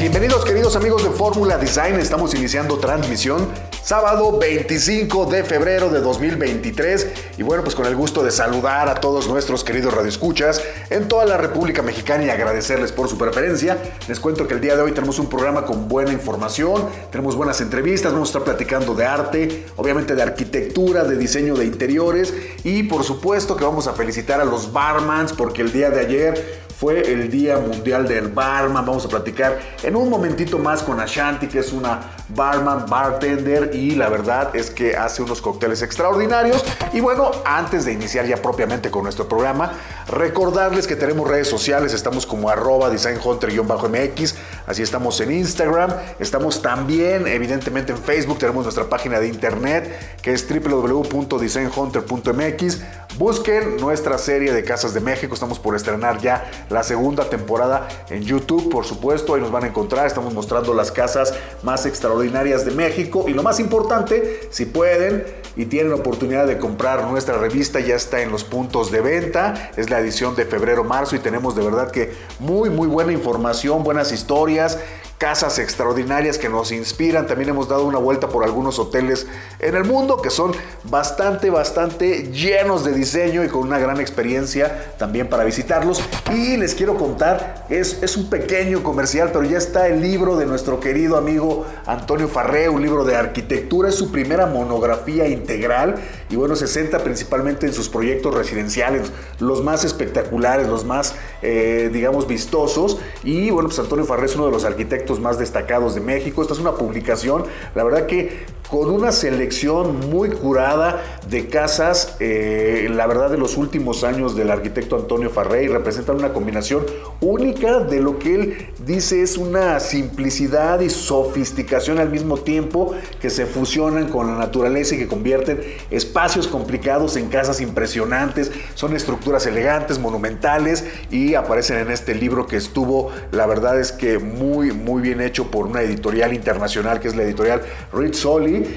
[0.00, 3.48] Bienvenidos queridos amigos de Fórmula Design, estamos iniciando transmisión
[3.82, 8.94] sábado 25 de febrero de 2023 y bueno pues con el gusto de saludar a
[8.94, 13.76] todos nuestros queridos radioescuchas en toda la República Mexicana y agradecerles por su preferencia.
[14.06, 17.60] Les cuento que el día de hoy tenemos un programa con buena información, tenemos buenas
[17.60, 22.84] entrevistas, vamos a estar platicando de arte, obviamente de arquitectura, de diseño de interiores y
[22.84, 27.00] por supuesto que vamos a felicitar a los barmans porque el día de ayer fue
[27.12, 28.86] el Día Mundial del Barman.
[28.86, 33.96] Vamos a platicar en un momentito más con Ashanti, que es una barman, bartender y
[33.96, 36.64] la verdad es que hace unos cócteles extraordinarios.
[36.92, 39.72] Y bueno, antes de iniciar ya propiamente con nuestro programa,
[40.08, 44.34] recordarles que tenemos redes sociales, estamos como arroba designhunter-mx,
[44.68, 49.90] así estamos en Instagram, estamos también evidentemente en Facebook, tenemos nuestra página de internet
[50.22, 52.78] que es www.designhunter.mx.
[53.18, 58.22] Busquen nuestra serie de Casas de México, estamos por estrenar ya la segunda temporada en
[58.22, 62.70] YouTube, por supuesto, ahí nos van a encontrar, estamos mostrando las casas más extraordinarias de
[62.70, 65.24] México y lo más importante, si pueden
[65.58, 69.90] y tienen oportunidad de comprar nuestra revista, ya está en los puntos de venta, es
[69.90, 74.78] la edición de febrero-marzo y tenemos de verdad que muy muy buena información, buenas historias,
[75.18, 77.26] casas extraordinarias que nos inspiran.
[77.26, 79.26] También hemos dado una vuelta por algunos hoteles
[79.58, 80.52] en el mundo que son
[80.84, 86.00] bastante, bastante llenos de diseño y con una gran experiencia también para visitarlos.
[86.32, 90.46] Y les quiero contar, es, es un pequeño comercial, pero ya está el libro de
[90.46, 95.96] nuestro querido amigo Antonio Farré, un libro de arquitectura, es su primera monografía integral
[96.30, 99.10] y bueno, se centra principalmente en sus proyectos residenciales,
[99.40, 102.98] los más espectaculares, los más, eh, digamos, vistosos.
[103.24, 106.42] Y bueno, pues Antonio Farré es uno de los arquitectos más destacados de México.
[106.42, 112.88] Esta es una publicación, la verdad que con una selección muy curada de casas, eh,
[112.90, 116.84] la verdad de los últimos años del arquitecto Antonio Farrey, representan una combinación
[117.20, 123.30] única de lo que él dice es una simplicidad y sofisticación al mismo tiempo que
[123.30, 129.46] se fusionan con la naturaleza y que convierten espacios complicados en casas impresionantes, son estructuras
[129.46, 135.00] elegantes, monumentales y aparecen en este libro que estuvo, la verdad es que muy, muy
[135.02, 137.62] bien hecho por una editorial internacional que es la editorial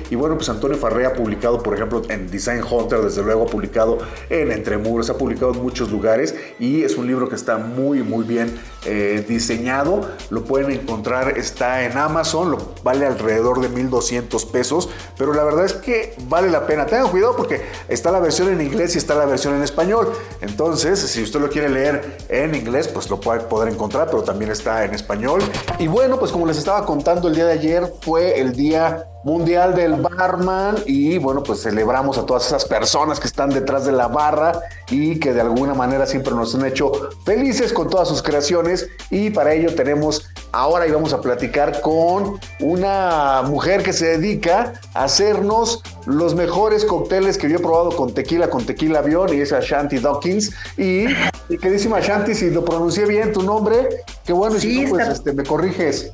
[0.10, 3.48] Y bueno, pues Antonio Farré ha publicado, por ejemplo, en Design Hunter, desde luego ha
[3.48, 4.00] publicado
[4.30, 8.04] en Entre Muros, ha publicado en muchos lugares y es un libro que está muy,
[8.04, 10.10] muy bien eh, diseñado.
[10.30, 15.66] Lo pueden encontrar, está en Amazon, lo, vale alrededor de 1200 pesos, pero la verdad
[15.66, 16.86] es que vale la pena.
[16.86, 20.12] Tengan cuidado porque está la versión en inglés y está la versión en español.
[20.42, 24.52] Entonces, si usted lo quiere leer en inglés, pues lo puede poder encontrar, pero también
[24.52, 25.42] está en español.
[25.80, 29.76] Y bueno, pues como les estaba contando el día de ayer, fue el día mundial
[29.76, 34.08] del barman y bueno, pues celebramos a todas esas personas que están detrás de la
[34.08, 36.92] barra y que de alguna manera siempre nos han hecho
[37.24, 42.40] felices con todas sus creaciones y para ello tenemos ahora y vamos a platicar con
[42.60, 48.14] una mujer que se dedica a hacernos los mejores cócteles que yo he probado con
[48.14, 51.06] tequila, con tequila avión y es Ashanti Dawkins y,
[51.50, 53.88] y queridísima Ashanti, si lo pronuncié bien tu nombre,
[54.26, 56.10] qué bueno, si tú pues este, me corriges.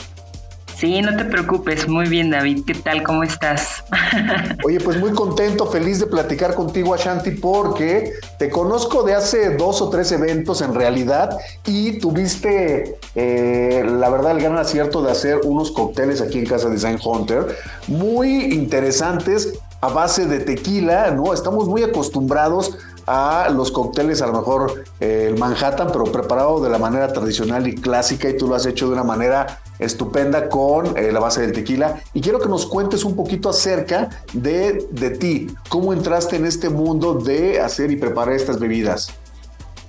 [0.77, 1.87] Sí, no te preocupes.
[1.87, 2.63] Muy bien, David.
[2.63, 3.01] ¿Qué tal?
[3.01, 3.83] ¿Cómo estás?
[4.63, 9.81] Oye, pues muy contento, feliz de platicar contigo, Ashanti, porque te conozco de hace dos
[9.81, 15.39] o tres eventos en realidad y tuviste, eh, la verdad, el gran acierto de hacer
[15.45, 17.57] unos cócteles aquí en Casa Design Hunter
[17.87, 21.33] muy interesantes a base de tequila, ¿no?
[21.33, 22.77] Estamos muy acostumbrados
[23.07, 27.67] a los cócteles, a lo mejor eh, el Manhattan, pero preparado de la manera tradicional
[27.67, 31.41] y clásica, y tú lo has hecho de una manera estupenda con eh, la base
[31.41, 32.01] del tequila.
[32.13, 36.69] Y quiero que nos cuentes un poquito acerca de, de ti, cómo entraste en este
[36.69, 39.13] mundo de hacer y preparar estas bebidas.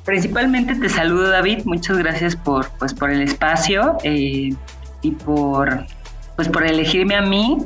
[0.04, 4.54] Principalmente te saludo David, muchas gracias por, pues, por el espacio eh,
[5.02, 5.84] y por,
[6.34, 7.58] pues, por elegirme a mí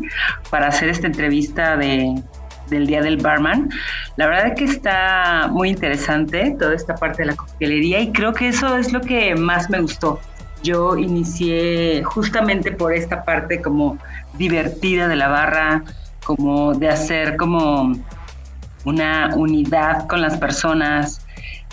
[0.51, 2.21] para hacer esta entrevista de,
[2.69, 3.71] del Día del Barman.
[4.17, 8.33] La verdad es que está muy interesante toda esta parte de la coctelería y creo
[8.33, 10.19] que eso es lo que más me gustó.
[10.63, 13.99] Yo inicié justamente por esta parte como
[14.35, 15.83] divertida de la barra,
[16.25, 17.93] como de hacer como
[18.85, 21.21] una unidad con las personas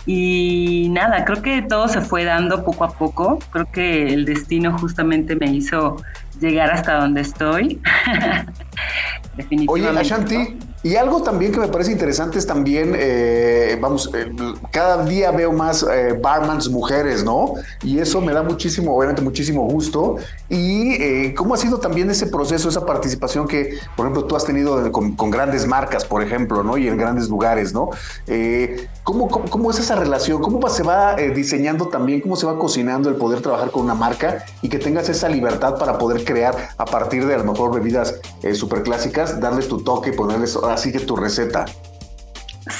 [0.06, 3.38] Y nada, creo que todo se fue dando poco a poco.
[3.52, 5.98] Creo que el destino justamente me hizo
[6.40, 7.80] llegar hasta donde estoy.
[9.68, 14.32] Oye, Ashanti, y algo también que me parece interesante es también, eh, vamos, eh,
[14.72, 17.56] cada día veo más eh, barmans mujeres, ¿no?
[17.84, 20.16] Y eso me da muchísimo, obviamente muchísimo gusto.
[20.48, 24.92] Y cómo ha sido también ese proceso, esa participación que, por ejemplo, tú has tenido
[24.92, 26.78] con, grandes marcas, por ejemplo, ¿no?
[26.78, 27.90] Y en grandes lugares, ¿no?
[29.04, 30.42] ¿cómo, cómo, es esa relación?
[30.42, 34.46] ¿Cómo se va diseñando también, cómo se va cocinando el poder trabajar con una marca
[34.62, 38.16] y que tengas esa libertad para poder crear a partir de a lo mejor bebidas
[38.54, 41.66] súper clásicas, darles tu toque, ponerles así que tu receta.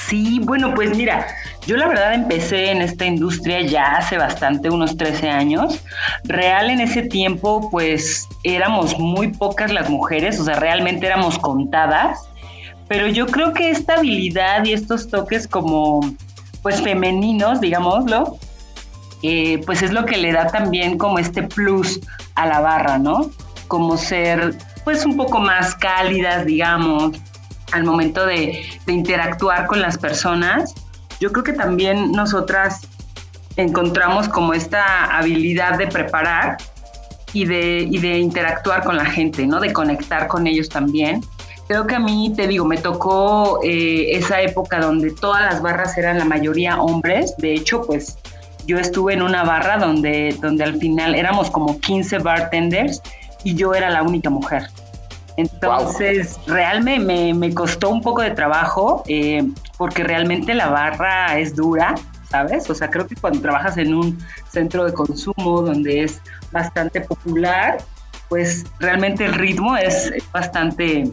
[0.08, 1.26] Sí, bueno, pues mira,
[1.66, 5.80] yo la verdad empecé en esta industria ya hace bastante, unos 13 años.
[6.24, 12.20] Real en ese tiempo, pues éramos muy pocas las mujeres, o sea, realmente éramos contadas.
[12.88, 16.00] Pero yo creo que esta habilidad y estos toques como,
[16.62, 18.38] pues femeninos, digámoslo,
[19.22, 22.00] eh, pues es lo que le da también como este plus
[22.34, 23.30] a la barra, ¿no?
[23.68, 27.16] Como ser, pues un poco más cálidas, digamos,
[27.72, 30.74] al momento de, interactuar con las personas,
[31.20, 32.80] yo creo que también nosotras
[33.56, 36.56] encontramos como esta habilidad de preparar
[37.32, 39.60] y de, interactuar con la gente, ¿no?
[39.60, 41.20] De conectar con ellos también.
[41.68, 45.96] Creo que a mí, te digo, me tocó eh, esa época donde todas las barras
[45.96, 47.36] eran la mayoría hombres.
[47.38, 48.18] De hecho, pues
[48.66, 53.00] yo estuve en una barra donde, donde al final éramos como 15 bartenders
[53.44, 54.64] y yo era la única mujer.
[55.36, 59.42] Entonces, realmente me, costó un poco de trabajo eh,
[59.78, 61.94] porque realmente la barra es dura,
[62.30, 62.68] ¿sabes?
[62.68, 64.18] O sea, creo que cuando trabajas en un
[64.50, 66.20] centro de consumo donde es
[66.52, 67.78] bastante popular,
[68.28, 71.10] pues realmente el ritmo es bastante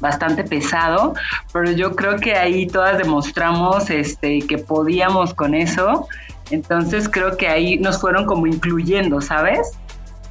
[0.00, 1.14] bastante pesado,
[1.52, 6.08] pero yo creo que ahí todas demostramos este, que podíamos con eso,
[6.50, 9.72] entonces creo que ahí nos fueron como incluyendo, ¿sabes?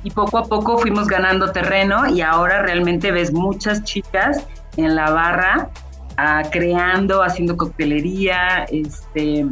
[0.03, 4.45] Y poco a poco fuimos ganando terreno y ahora realmente ves muchas chicas
[4.77, 5.69] en la barra
[6.17, 9.45] ah, creando, haciendo coctelería, este,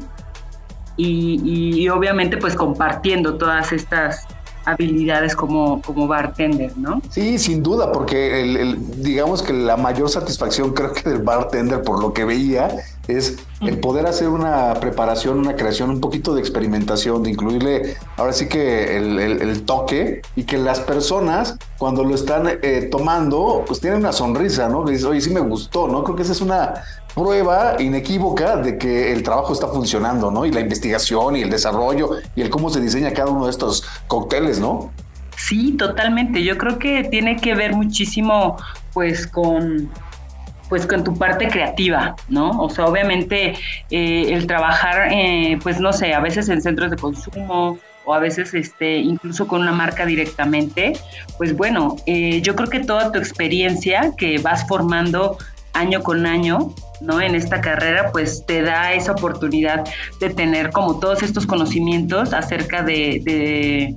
[0.97, 4.27] y, obviamente pues compartiendo todas estas
[4.65, 7.01] habilidades como, como bartender, ¿no?
[7.09, 11.99] Sí, sin duda, porque el, digamos que la mayor satisfacción creo que del bartender, por
[11.99, 12.69] lo que veía,
[13.17, 18.33] es el poder hacer una preparación, una creación, un poquito de experimentación, de incluirle ahora
[18.33, 23.99] sí que el, toque y que las personas cuando lo están eh, tomando, pues tienen
[23.99, 24.83] una sonrisa, ¿no?
[24.83, 26.03] Que dices, oye, sí me gustó, ¿no?
[26.03, 26.73] Creo que esa es una
[27.13, 30.45] prueba inequívoca de que el trabajo está funcionando, ¿no?
[30.45, 33.83] Y la investigación y el desarrollo y el cómo se diseña cada uno de estos
[34.07, 34.91] cócteles, ¿no?
[35.37, 36.43] Sí, totalmente.
[36.43, 38.57] Yo creo que tiene que ver muchísimo,
[38.93, 39.89] pues, con
[40.71, 42.51] pues con tu parte creativa, ¿no?
[42.51, 43.55] O sea, obviamente
[43.89, 48.19] eh, el trabajar, eh, pues no sé, a veces en centros de consumo o a
[48.19, 50.93] veces este, incluso con una marca directamente,
[51.37, 55.37] pues bueno, eh, yo creo que toda tu experiencia que vas formando
[55.73, 57.19] año con año, ¿no?
[57.19, 59.83] En esta carrera, pues te da esa oportunidad
[60.21, 63.93] de tener como todos estos conocimientos acerca de, de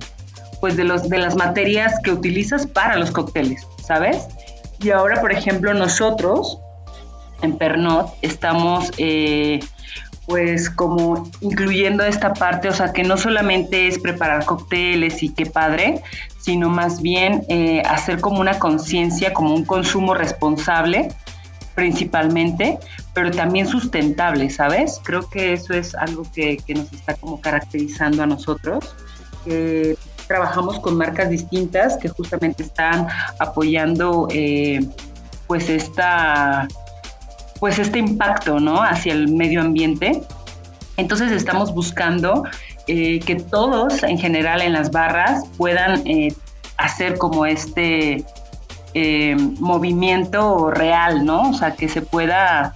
[0.59, 4.27] pues de, los, de las materias que utilizas para los cócteles, ¿sabes?
[4.81, 6.59] Y ahora, por ejemplo, nosotros
[7.45, 9.59] en Pernod estamos eh,
[10.27, 15.45] pues como incluyendo esta parte, o sea, que no solamente es preparar cócteles y qué
[15.45, 16.01] padre,
[16.39, 21.09] sino más bien eh, hacer como una conciencia, como un consumo responsable
[21.75, 22.79] principalmente,
[23.13, 24.99] pero también sustentable, ¿sabes?
[25.03, 28.95] Creo que eso es algo que, nos está como caracterizando a nosotros.
[30.27, 33.07] trabajamos con marcas distintas que justamente están
[33.39, 34.79] apoyando eh,
[35.47, 36.67] pues esta
[37.59, 38.81] pues este impacto, ¿no?
[38.81, 40.21] Hacia el medio ambiente.
[40.97, 42.43] Entonces estamos buscando
[42.87, 46.33] eh, que todos en general en las barras puedan eh,
[46.77, 48.23] hacer como este
[48.93, 51.49] eh, movimiento real, ¿no?
[51.49, 52.75] O sea, que se pueda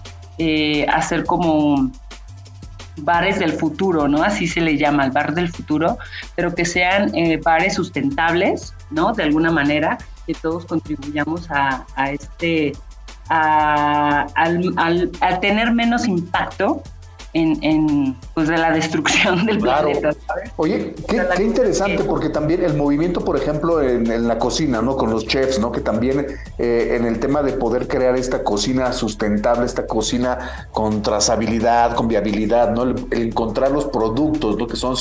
[0.93, 1.91] hacer como
[2.95, 4.23] bares del futuro, ¿no?
[4.23, 5.97] Así se le llama, el bar del futuro,
[6.35, 7.11] pero que sean
[7.43, 9.11] bares sustentables, ¿no?
[9.11, 12.71] De alguna manera, que todos contribuyamos a, a este
[13.29, 16.81] a, al, tener menos impacto
[17.33, 20.11] en, pues de la destrucción del planeta.
[20.57, 24.97] Oye, qué, interesante, porque también el movimiento, por ejemplo, en, la cocina, ¿no?
[24.97, 25.71] Con los chefs, ¿no?
[25.71, 26.25] Que también
[26.57, 32.07] eh, en el tema de poder crear esta cocina sustentable, esta cocina con trazabilidad, con
[32.07, 32.83] viabilidad, ¿no?
[32.83, 34.67] El, encontrar los productos, ¿no?
[34.67, 34.95] Que son,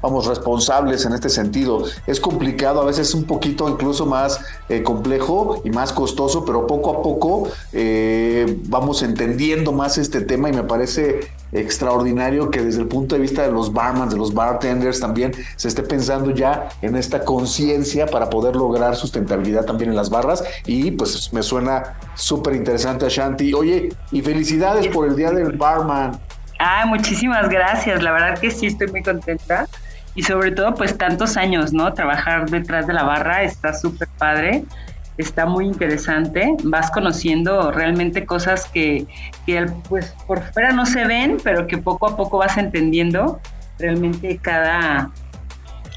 [0.00, 1.84] vamos, responsables en este sentido.
[2.06, 6.90] Es complicado, a veces un poquito incluso más eh, complejo y más costoso, pero poco
[6.90, 11.20] a poco eh, vamos entendiendo más este tema y me parece
[11.52, 15.68] extraordinario que desde el punto de vista de los barmans, de los bartenders también se
[15.68, 20.90] esté pensando ya en esta conciencia para poder lograr sustentabilidad también en las barras y
[20.92, 23.52] pues me suena súper interesante Ashanti.
[23.52, 26.18] Oye, y felicidades por el Día del Barman.
[26.58, 28.02] Ah, muchísimas gracias.
[28.02, 29.68] La verdad que sí estoy muy contenta
[30.14, 31.92] y sobre todo pues tantos años, ¿no?
[31.92, 34.64] Trabajar detrás de la barra está súper padre
[35.18, 36.56] está muy interesante.
[36.64, 39.06] Vas conociendo realmente cosas que,
[39.88, 43.40] pues por fuera no se ven, pero que poco a poco vas entendiendo
[43.78, 45.10] realmente cada,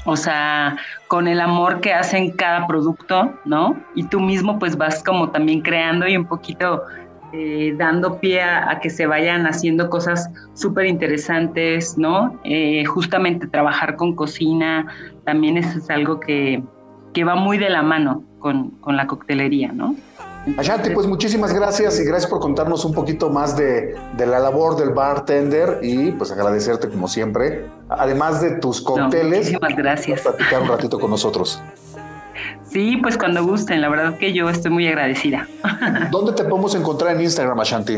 [0.04, 0.76] o sea,
[1.08, 3.76] con el amor que hacen cada producto, ¿no?
[3.94, 6.82] Y tú mismo pues vas como también creando y un poquito
[7.32, 12.40] eh, dando pie a, que se vayan haciendo cosas súper interesantes, ¿no?
[12.44, 14.86] Eh, justamente trabajar con cocina,
[15.24, 16.62] también eso es algo que,
[17.16, 19.96] que va muy de la mano con, con la coctelería, ¿no?
[20.58, 24.76] Ashanti, pues muchísimas gracias y gracias por contarnos un poquito más de, de, la labor
[24.76, 27.64] del bartender y pues agradecerte como siempre.
[27.88, 30.20] Además de tus cócteles, muchísimas gracias.
[30.20, 31.62] platicar un ratito con nosotros.
[32.64, 35.48] Sí, pues cuando gusten, la verdad que yo estoy muy agradecida.
[36.10, 37.96] ¿Dónde te podemos encontrar en Instagram, Ashanti?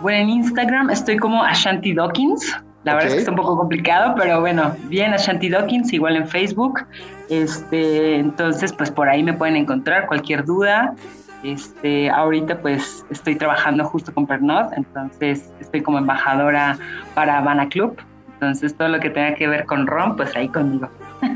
[0.00, 2.52] Bueno, en Instagram estoy como Ashanti Dawkins.
[2.84, 6.28] La verdad es que está un poco complicado, pero bueno, bien Ashanti Dawkins, igual en
[6.28, 6.80] Facebook.
[7.28, 10.94] Este, entonces, pues por ahí me pueden encontrar cualquier duda.
[11.42, 16.78] Este, ahorita pues estoy trabajando justo con Pernod, entonces estoy como embajadora
[17.14, 17.96] para Habana Club.
[18.34, 20.88] Entonces todo lo que tenga que ver con ron, pues ahí conmigo.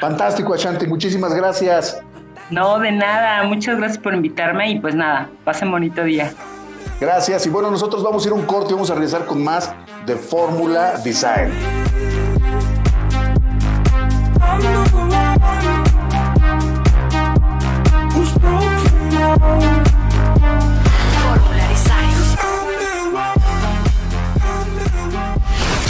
[0.00, 2.02] Fantástico, Ashanti, muchísimas gracias.
[2.50, 6.30] No, de nada, muchas gracias por invitarme y pues nada, pasen bonito día.
[7.00, 9.42] Gracias, y bueno, nosotros vamos a ir a un corte y vamos a regresar con
[9.42, 9.72] más
[10.06, 11.52] de Fórmula Design.
[21.22, 22.14] Fórmula Design.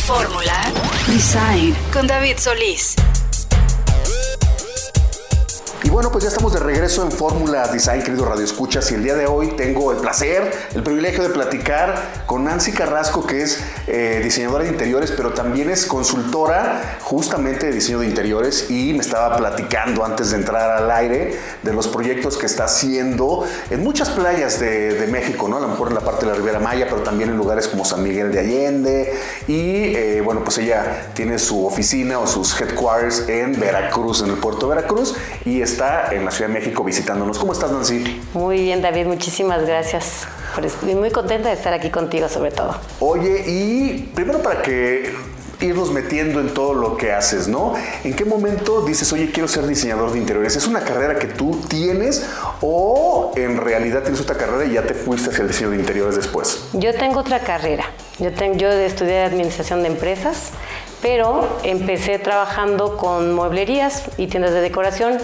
[0.07, 0.73] Fórmula
[1.09, 2.97] Design con David Solís.
[5.85, 9.03] Y bueno, pues ya estamos de regreso en Fórmula Design, querido Radio Escuchas, y el
[9.03, 13.59] día de hoy tengo el placer, el privilegio de platicar con Nancy Carrasco, que es
[13.89, 19.01] eh, diseñadora de interiores, pero también es consultora justamente de diseño de interiores, y me
[19.01, 24.11] estaba platicando antes de entrar al aire de los proyectos que está haciendo en muchas
[24.11, 25.57] playas de, México, ¿no?
[25.57, 27.85] A lo mejor en la parte de la Ribera Maya, pero también en lugares como
[27.85, 29.15] San Miguel de Allende,
[29.49, 34.37] y eh, bueno, pues ella tiene su oficina o sus headquarters en Veracruz, en el
[34.37, 37.39] puerto de Veracruz, y es está en la Ciudad de México visitándonos.
[37.39, 38.21] ¿Cómo estás, Nancy?
[38.35, 40.27] Muy bien, David, muchísimas gracias.
[40.63, 42.77] Estoy muy contenta de estar aquí contigo, sobre todo.
[43.01, 45.15] Oye, y primero para que
[45.61, 47.75] irnos metiendo en todo lo que haces, ¿no?
[48.05, 50.57] ¿En qué momento dices, oye, quiero ser diseñador de interiores?
[50.57, 52.27] ¿Es una carrera que tú tienes
[52.61, 56.17] o en realidad tienes otra carrera y ya te fuiste hacia el diseño de interiores
[56.17, 56.65] después?
[56.75, 57.85] Yo tengo otra carrera.
[58.19, 60.51] Yo, tengo, yo estudié administración de empresas,
[61.01, 65.19] pero empecé trabajando con mueblerías y tiendas de decoración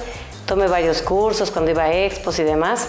[0.49, 2.89] tomé varios cursos cuando iba a expos y demás.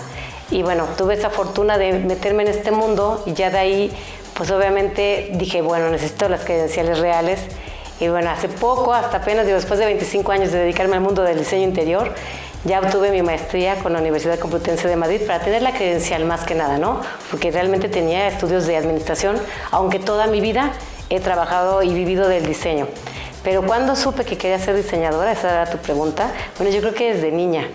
[0.49, 3.91] Y bueno, tuve esa fortuna de meterme en este mundo y ya de ahí,
[4.33, 7.41] pues obviamente dije, bueno, necesito las credenciales reales.
[7.99, 11.37] Y bueno, hace poco, hasta apenas, después de 25 años de dedicarme al mundo del
[11.37, 12.15] diseño interior,
[12.63, 16.45] ya obtuve mi maestría con la Universidad Complutense de Madrid para tener la credencial más
[16.45, 17.01] que nada, ¿no?
[17.29, 19.37] Porque realmente tenía estudios de administración,
[19.71, 20.71] aunque toda mi vida
[21.09, 22.87] he trabajado y vivido del diseño.
[23.43, 27.13] Pero cuando supe que quería ser diseñadora, esa era tu pregunta, bueno, yo creo que
[27.13, 27.67] desde niña,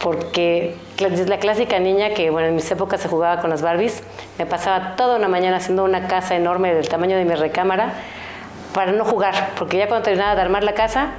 [0.00, 4.02] porque la clásica niña que, bueno, en mis épocas se jugaba con las Barbies,
[4.38, 7.92] me pasaba toda una mañana haciendo una casa enorme del tamaño de mi recámara
[8.74, 11.10] para no jugar, porque ya cuando terminaba de armar la casa,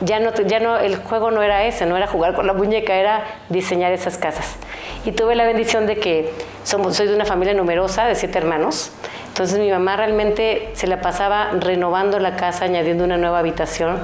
[0.00, 2.94] ya no, ya no, el juego no era ese, no era jugar con la muñeca,
[2.94, 4.56] era diseñar esas casas.
[5.04, 6.32] Y tuve la bendición de que
[6.64, 8.92] soy de una familia numerosa, de siete hermanos,
[9.28, 13.98] entonces mi mamá realmente se la pasaba renovando la casa, añadiendo una nueva habitación.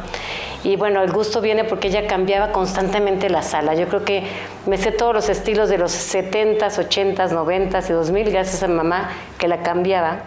[0.64, 3.74] Y bueno, el gusto viene porque ella cambiaba constantemente la sala.
[3.74, 4.24] Yo creo que
[4.66, 9.10] me sé todos los estilos de los 70s, 80s, 90s y 2000 gracias a mamá
[9.38, 10.20] que la cambiaba.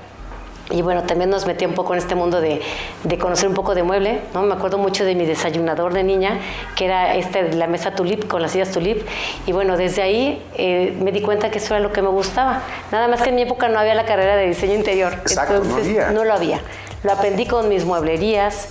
[0.71, 2.59] Y bueno, también nos metía un poco en este mundo de,
[3.03, 4.41] de, conocer un poco de mueble, ¿no?
[4.41, 6.39] Me acuerdo mucho de mi desayunador de niña,
[6.75, 9.05] que era este, la mesa tulip con las sillas tulip.
[9.45, 12.63] Y bueno, desde ahí eh, me di cuenta que eso era lo que me gustaba.
[12.91, 15.13] Nada más que en mi época no había la carrera de diseño interior.
[15.21, 16.59] Exacto, entonces no, lo había.
[17.03, 18.69] Lo aprendí con mis mueblerías,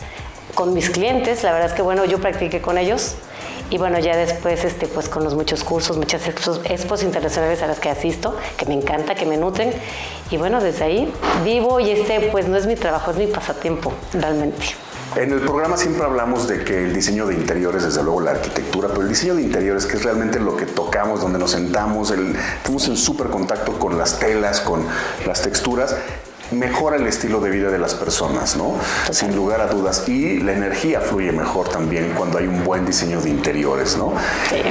[0.56, 1.44] con mis clientes.
[1.44, 3.14] La verdad es que bueno, yo practiqué con ellos.
[3.74, 7.80] Y bueno, ya después, este, pues con los muchos cursos, muchas expos, internacionales a las
[7.80, 9.72] que asisto, que me encanta, que me nutren.
[10.30, 11.12] Y bueno, desde ahí
[11.44, 14.64] vivo y este, pues no es mi trabajo, es mi pasatiempo, realmente.
[15.16, 18.86] En el programa siempre hablamos de que el diseño de interiores, desde luego la arquitectura,
[18.90, 22.36] pero el diseño de interiores, que es realmente lo que tocamos, donde nos sentamos, el,
[22.36, 24.86] estamos en súper contacto con las telas, con
[25.26, 25.96] las texturas,
[26.50, 28.74] mejora el estilo de vida de las personas, ¿no?
[29.10, 30.08] Sin lugar a dudas.
[30.08, 34.12] Y la energía fluye mejor también cuando hay un buen diseño de interiores, ¿no?
[34.48, 34.62] Sí.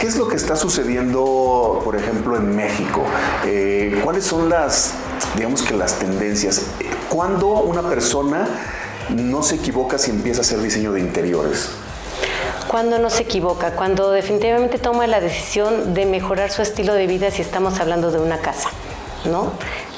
[0.00, 3.02] ¿Qué es lo que está sucediendo, por ejemplo, en México?
[3.44, 4.94] Eh, ¿Cuáles son las,
[5.36, 6.62] digamos que las tendencias?
[7.10, 8.48] ¿Cuándo una persona
[9.10, 11.68] no se equivoca si empieza a hacer diseño de interiores?
[12.66, 17.30] Cuando no se equivoca, cuando definitivamente toma la decisión de mejorar su estilo de vida
[17.30, 18.70] si estamos hablando de una casa,
[19.26, 19.52] ¿no?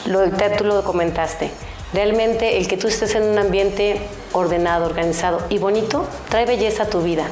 [0.06, 0.21] Lo,
[0.56, 1.50] tú lo comentaste.
[1.92, 4.00] Realmente el que tú estés en un ambiente
[4.32, 7.26] ordenado, organizado y bonito, trae belleza a tu vida,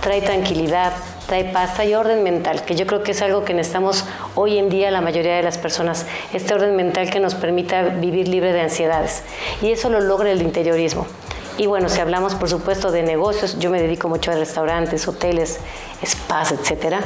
[0.00, 0.92] trae tranquilidad,
[1.26, 4.04] trae paz, y orden mental, que yo creo que es algo que necesitamos
[4.34, 8.28] hoy en día la mayoría de las personas, este orden mental que nos permita vivir
[8.28, 9.22] libre de ansiedades.
[9.62, 11.06] Y eso lo logra el interiorismo.
[11.56, 15.60] Y bueno, si hablamos por supuesto de negocios, yo me dedico mucho a restaurantes, hoteles,
[16.04, 17.00] spas, etcétera.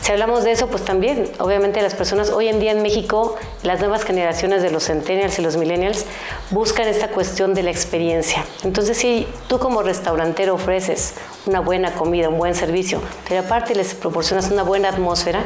[0.00, 3.80] Si hablamos de eso, pues también, obviamente las personas hoy en día en México, las
[3.80, 6.06] nuevas generaciones de los centennials y los millennials
[6.50, 8.44] buscan esta cuestión de la experiencia.
[8.64, 11.14] Entonces, si tú como restaurantero ofreces
[11.46, 15.42] una buena comida, un buen servicio, pero aparte les proporcionas una buena atmósfera,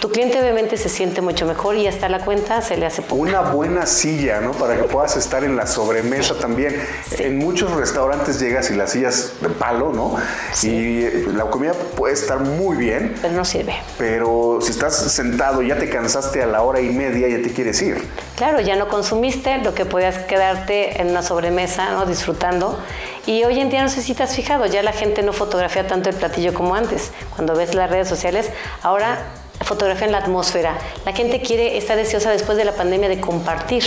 [0.00, 3.22] tu cliente obviamente se siente mucho mejor y hasta la cuenta se le hace poco.
[3.22, 4.50] Una buena silla, ¿no?
[4.50, 6.74] Para que puedas estar en la sobremesa también.
[7.18, 10.16] En muchos restaurantes llegas y las sillas de palo, ¿no?
[10.62, 13.14] Y la comida puede estar muy bien.
[13.20, 13.74] Pero no sirve.
[13.98, 17.52] Pero si estás sentado y ya te cansaste a la hora y media, ya te
[17.52, 18.02] quieres ir.
[18.36, 22.06] Claro, ya no consumiste lo que podías quedarte en una sobremesa, ¿no?
[22.06, 22.78] Disfrutando.
[23.26, 25.86] Y hoy en día no sé si te has fijado, ya la gente no fotografía
[25.86, 27.12] tanto el platillo como antes.
[27.34, 28.50] Cuando ves las redes sociales,
[28.82, 29.18] ahora
[29.64, 30.78] fotografía en la atmósfera.
[31.04, 33.84] La gente quiere, está deseosa después de la pandemia de compartir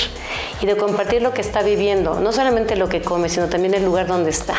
[0.62, 3.84] y de compartir lo que está viviendo, no solamente lo que come, sino también el
[3.86, 4.56] lugar donde está.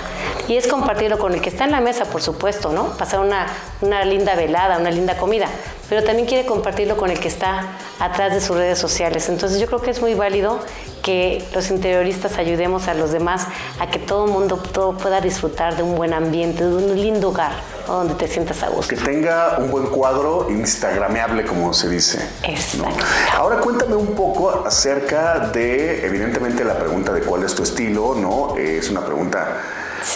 [0.48, 2.96] Y es compartirlo con el que está en la mesa, por supuesto, ¿no?
[2.96, 3.46] Pasar una,
[3.80, 5.48] una linda velada, una linda comida,
[5.88, 9.28] pero también quiere compartirlo con el que está atrás de sus redes sociales.
[9.28, 10.60] Entonces yo creo que es muy válido
[11.02, 13.46] que los interioristas ayudemos a los demás
[13.78, 17.28] a que todo el mundo todo pueda disfrutar de un buen ambiente, de un lindo
[17.28, 17.52] hogar
[17.86, 18.94] donde te sientas a gusto.
[18.94, 22.18] Que tenga un buen cuadro instagrameable, como se dice.
[22.42, 23.04] Exacto.
[23.36, 28.56] Ahora cuéntame un poco acerca de, evidentemente, la pregunta de cuál es tu estilo, ¿no?
[28.56, 29.60] Es una pregunta,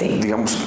[0.00, 0.58] digamos,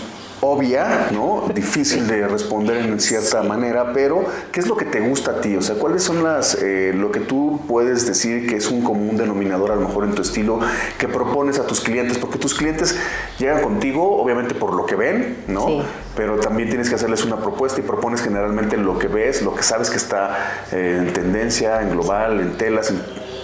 [0.43, 1.49] obvia, ¿no?
[1.53, 5.55] Difícil de responder en cierta manera, pero ¿qué es lo que te gusta a ti?
[5.55, 9.15] O sea, ¿cuáles son las, eh, lo que tú puedes decir que es un común
[9.15, 10.59] denominador a lo mejor en tu estilo
[10.97, 12.17] que propones a tus clientes?
[12.17, 12.97] Porque tus clientes
[13.39, 15.83] llegan contigo, obviamente por lo que ven, ¿no?
[16.15, 19.63] Pero también tienes que hacerles una propuesta y propones generalmente lo que ves, lo que
[19.63, 22.93] sabes que está eh, en tendencia, en global, en telas,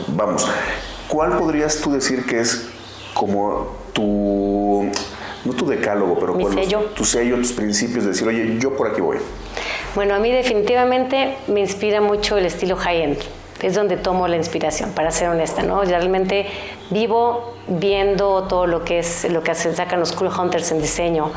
[0.08, 0.50] vamos.
[1.08, 2.68] ¿Cuál podrías tú decir que es
[3.14, 4.92] como tu
[5.46, 6.82] no tu decálogo, pero con sello.
[6.96, 9.18] tu sello, tus principios, decir, oye, yo por aquí voy.
[9.96, 13.18] Bueno, a mí definitivamente me inspira mucho el estilo high-end.
[13.62, 15.84] Es donde tomo la inspiración, para ser honesta, ¿no?
[15.84, 16.46] Realmente
[16.90, 21.32] vivo viendo todo lo que es lo que sacan los cool hunters en diseño,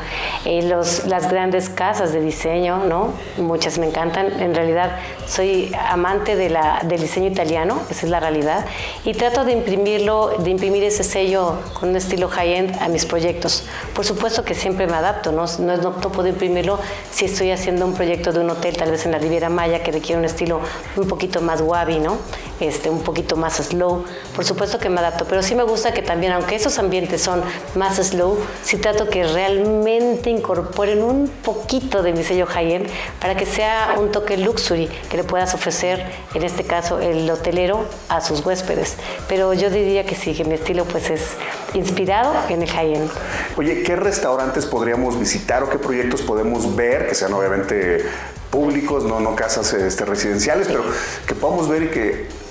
[0.45, 3.13] eh, los, las grandes casas de diseño, ¿no?
[3.37, 4.41] Muchas me encantan.
[4.41, 8.65] En realidad soy amante de la, del diseño italiano, esa es la realidad,
[9.05, 13.65] y trato de imprimirlo, de imprimir ese sello con un estilo high-end a mis proyectos.
[13.93, 15.45] Por supuesto que siempre me adapto, ¿no?
[15.59, 16.79] No, no, no puedo imprimirlo
[17.11, 19.91] si estoy haciendo un proyecto de un hotel, tal vez en la Riviera Maya, que
[19.91, 20.61] requiere un estilo
[20.95, 22.17] un poquito más wabi, ¿no?
[22.63, 24.05] Este, un poquito más slow.
[24.33, 27.43] Por supuesto que me adapto, pero sí me gusta que también, aunque esos ambientes son
[27.75, 32.87] más slow, sí trato que realmente incorporen un poquito de mi sello high-end
[33.19, 37.83] para que sea un toque luxury que le puedas ofrecer, en este caso, el hotelero
[38.07, 38.95] a sus huéspedes.
[39.27, 41.31] Pero yo diría que sí, que mi estilo pues es
[41.73, 43.11] inspirado en el high-end.
[43.57, 48.05] Oye, ¿qué restaurantes podríamos visitar o qué proyectos podemos ver que sean obviamente
[48.53, 50.83] públicos, no, no casas este, residenciales, pero
[51.25, 52.42] que podamos ver y que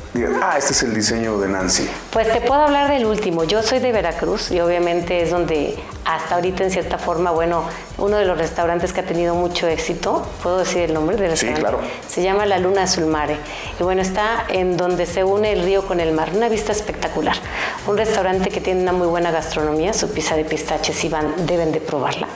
[0.43, 1.89] ah, este es el diseño de Nancy?
[2.11, 3.45] Pues te puedo hablar del último.
[3.45, 7.65] Yo soy de Veracruz y obviamente es donde hasta ahorita en cierta forma, bueno,
[7.99, 11.61] uno de los restaurantes que ha tenido mucho éxito, puedo decir el nombre del restaurante.
[11.61, 11.81] Sí, claro.
[12.09, 13.37] Se llama La Luna Azul Mare.
[13.79, 17.37] Y bueno, está en donde se une el río con el mar, una vista espectacular.
[17.87, 21.73] Un restaurante que tiene una muy buena gastronomía, su pizza de pistaches, si van, deben
[21.73, 22.27] de probarla.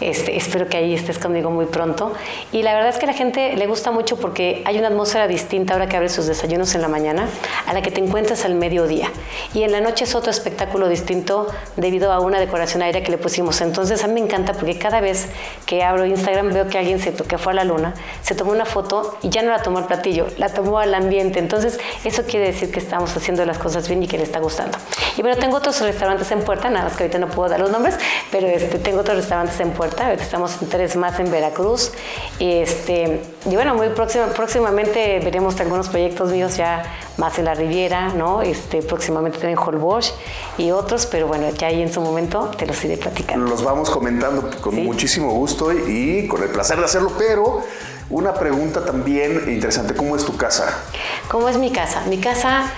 [0.00, 2.12] Este, espero que ahí estés conmigo muy pronto.
[2.52, 5.28] Y la verdad es que a la gente le gusta mucho porque hay una atmósfera
[5.28, 7.28] distinta ahora que abres sus desayunos en la mañana
[7.66, 9.10] a la que te encuentras al mediodía.
[9.54, 13.18] Y en la noche es otro espectáculo distinto debido a una decoración aérea que le
[13.18, 13.60] pusimos.
[13.60, 15.28] Entonces a mí me encanta porque cada vez
[15.66, 18.64] que abro Instagram veo que alguien se que fue a la luna, se tomó una
[18.64, 21.38] foto y ya no la tomó al platillo, la tomó al ambiente.
[21.38, 24.76] Entonces eso quiere decir que estamos haciendo las cosas bien y que le está gustando.
[25.16, 27.70] Y bueno, tengo otros restaurantes en puerta, nada más que ahorita no puedo dar los
[27.70, 27.96] nombres,
[28.32, 30.12] pero este, tengo otros restaurantes en puerta puerta.
[30.12, 31.92] Estamos en tres más en Veracruz.
[32.38, 36.82] Y, este, y bueno, muy próxima, próximamente veremos algunos proyectos míos ya
[37.16, 38.42] más en la Riviera, ¿no?
[38.42, 40.14] Este, próximamente también en Holbox
[40.58, 43.48] y otros, pero bueno, ya ahí en su momento te los iré platicando.
[43.48, 47.62] Los vamos comentando con muchísimo gusto y con el placer de hacerlo, pero
[48.10, 50.82] una pregunta también interesante, ¿cómo es tu casa?
[51.28, 52.02] ¿Cómo es mi casa?
[52.08, 52.70] Mi casa,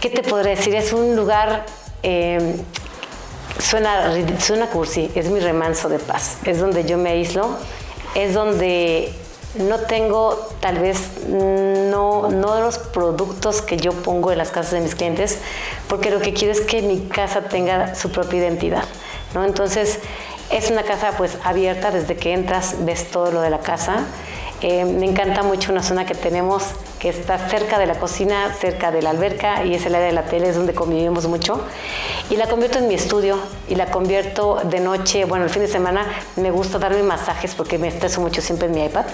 [0.00, 0.74] ¿qué te podré decir?
[0.74, 1.66] Es un lugar...
[2.04, 2.56] Eh,
[3.58, 7.56] suena, suena cursi, es mi remanso de paz, es donde yo me aíslo,
[8.14, 9.12] es donde
[9.54, 14.80] no tengo tal vez no, no los productos que yo pongo en las casas de
[14.80, 15.38] mis clientes,
[15.88, 18.84] porque lo que quiero es que mi casa tenga su propia identidad.
[19.34, 19.44] ¿no?
[19.44, 19.98] Entonces,
[20.50, 24.04] es una casa pues abierta, desde que entras ves todo lo de la casa.
[24.62, 26.62] Eh, me encanta mucho una zona que tenemos
[27.00, 30.12] que está cerca de la cocina, cerca de la alberca y es el área de
[30.12, 31.60] la tele, es donde convivimos mucho.
[32.30, 35.68] Y la convierto en mi estudio y la convierto de noche, bueno, el fin de
[35.68, 39.04] semana me gusta darme masajes porque me estreso mucho siempre en mi iPad.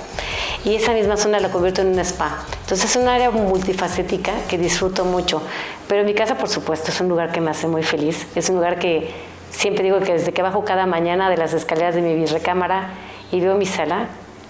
[0.66, 2.44] Y esa misma zona la convierto en un spa.
[2.61, 5.40] Entonces es un área multifacética que disfruto mucho.
[5.88, 8.26] Pero mi casa, por supuesto, es un lugar que me hace muy feliz.
[8.34, 9.11] Es un lugar que
[9.50, 12.90] siempre digo que desde que bajo cada mañana de las escaleras de mi recámara
[13.32, 14.08] y veo mi sala,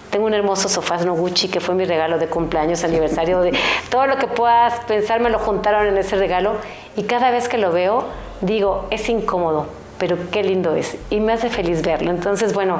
[0.09, 3.53] tengo un hermoso sofá Noguchi que fue mi regalo de cumpleaños, aniversario, de
[3.89, 6.53] todo lo que puedas pensar me lo juntaron en ese regalo
[6.95, 8.05] y cada vez que lo veo
[8.41, 9.67] digo, es incómodo,
[9.97, 12.11] pero qué lindo es y me hace feliz verlo.
[12.11, 12.79] Entonces, bueno,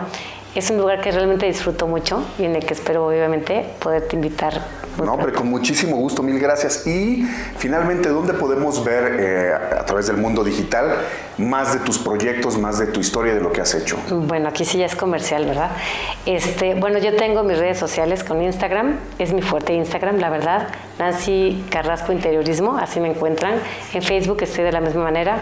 [0.55, 4.61] es un lugar que realmente disfruto mucho y en el que espero obviamente poderte invitar.
[5.05, 6.85] No, pero con muchísimo gusto, mil gracias.
[6.85, 7.25] Y
[7.57, 10.95] finalmente, ¿dónde podemos ver eh, a través del mundo digital
[11.37, 13.97] más de tus proyectos, más de tu historia, de lo que has hecho?
[14.09, 15.71] Bueno, aquí sí ya es comercial, ¿verdad?
[16.25, 20.67] Este, bueno, yo tengo mis redes sociales con Instagram, es mi fuerte Instagram, la verdad.
[20.97, 23.55] Nancy Carrasco Interiorismo, así me encuentran.
[23.93, 25.39] En Facebook estoy de la misma manera.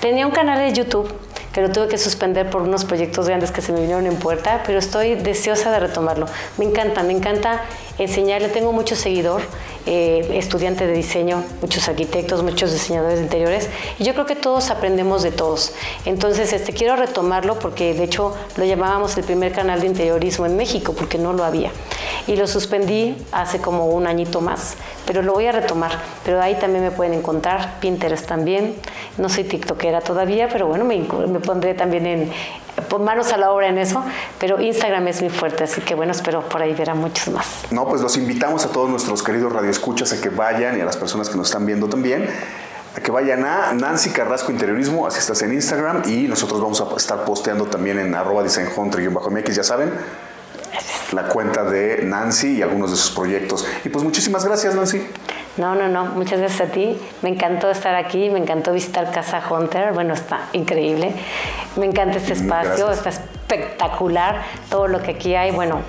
[0.00, 1.12] Tenía un canal de YouTube
[1.52, 4.62] que lo tuve que suspender por unos proyectos grandes que se me vinieron en puerta,
[4.66, 6.26] pero estoy deseosa de retomarlo.
[6.58, 7.62] Me encanta, me encanta
[8.00, 9.42] enseñarle, tengo mucho seguidor,
[9.86, 14.70] eh, estudiante de diseño, muchos arquitectos, muchos diseñadores de interiores, y yo creo que todos
[14.70, 15.72] aprendemos de todos.
[16.04, 20.56] Entonces, este, quiero retomarlo porque de hecho lo llamábamos el primer canal de interiorismo en
[20.56, 21.70] México, porque no lo había.
[22.26, 25.92] Y lo suspendí hace como un añito más, pero lo voy a retomar.
[26.24, 28.76] Pero ahí también me pueden encontrar, Pinterest también.
[29.18, 32.32] No soy TikTokera todavía, pero bueno, me, me pondré también en,
[32.98, 34.02] manos a la obra en eso,
[34.38, 37.64] pero Instagram es muy fuerte, así que bueno, espero por ahí ver a muchos más.
[37.70, 40.96] No, pues los invitamos a todos nuestros queridos radioescuchas a que vayan y a las
[40.96, 42.28] personas que nos están viendo también
[42.96, 46.96] a que vayan a Nancy Carrasco Interiorismo, así estás en Instagram y nosotros vamos a
[46.96, 49.92] estar posteando también en arroba designhunter-mx, ya saben,
[51.12, 53.66] la cuenta de Nancy y algunos de sus proyectos.
[53.84, 55.04] Y pues muchísimas gracias Nancy.
[55.56, 56.96] No, no, no, muchas gracias a ti.
[57.22, 59.92] Me encantó estar aquí, me encantó visitar Casa Hunter.
[59.92, 61.12] Bueno, está increíble.
[61.76, 65.50] Me encanta este espacio, está espectacular todo lo que aquí hay.
[65.50, 65.80] Bueno,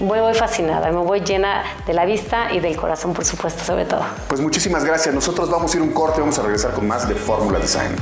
[0.00, 3.84] voy, voy fascinada, me voy llena de la vista y del corazón, por supuesto, sobre
[3.84, 4.02] todo.
[4.28, 5.14] Pues muchísimas gracias.
[5.14, 7.96] Nosotros vamos a ir un corte, vamos a regresar con más de Fórmula Design.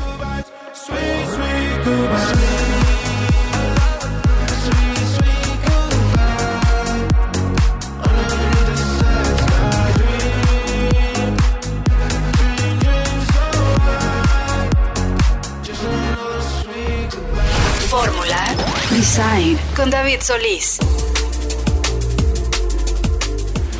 [18.90, 20.78] Design con David Solís.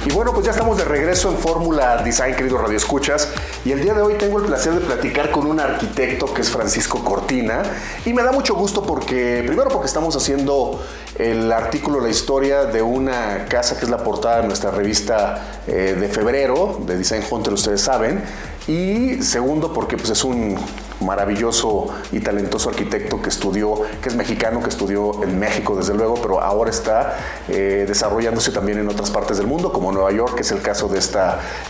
[0.06, 3.28] Y bueno, pues ya estamos de regreso en Fórmula Design, queridos radioescuchas.
[3.64, 6.48] Y el día de hoy tengo el placer de platicar con un arquitecto que es
[6.48, 7.64] Francisco Cortina.
[8.04, 10.80] Y me da mucho gusto porque, primero porque estamos haciendo
[11.18, 15.96] el artículo, la historia de una casa que es la portada de nuestra revista eh,
[15.98, 18.22] de febrero, de Design Hunter, ustedes saben.
[18.68, 20.56] Y segundo porque pues, es un
[21.00, 26.14] maravilloso y talentoso arquitecto que estudió, que es mexicano, que estudió en México desde luego,
[26.20, 27.16] pero ahora está
[27.48, 30.88] eh, desarrollándose también en otras partes del mundo, como Nueva York, que es el caso
[30.88, 31.20] de este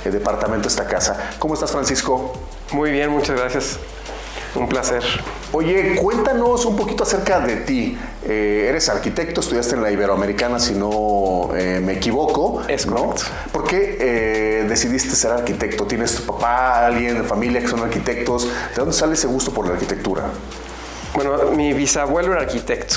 [0.04, 1.32] departamento, esta casa.
[1.38, 2.32] ¿Cómo estás, Francisco?
[2.72, 3.78] Muy bien, muchas gracias.
[4.56, 5.02] Un placer.
[5.52, 7.96] Oye, cuéntanos un poquito acerca de ti.
[8.26, 12.62] Eh, eres arquitecto, estudiaste en la Iberoamericana, si no eh, me equivoco.
[12.66, 13.14] Es ¿no?
[13.52, 15.84] ¿Por qué eh, decidiste ser arquitecto?
[15.84, 18.46] ¿Tienes tu papá, alguien de familia que son arquitectos?
[18.46, 20.24] ¿De dónde sale ese gusto por la arquitectura?
[21.14, 22.96] Bueno, mi bisabuelo era arquitecto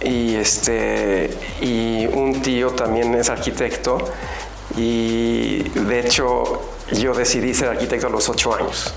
[0.00, 3.98] y, este, y un tío también es arquitecto
[4.76, 8.94] y de hecho yo decidí ser arquitecto a los ocho años.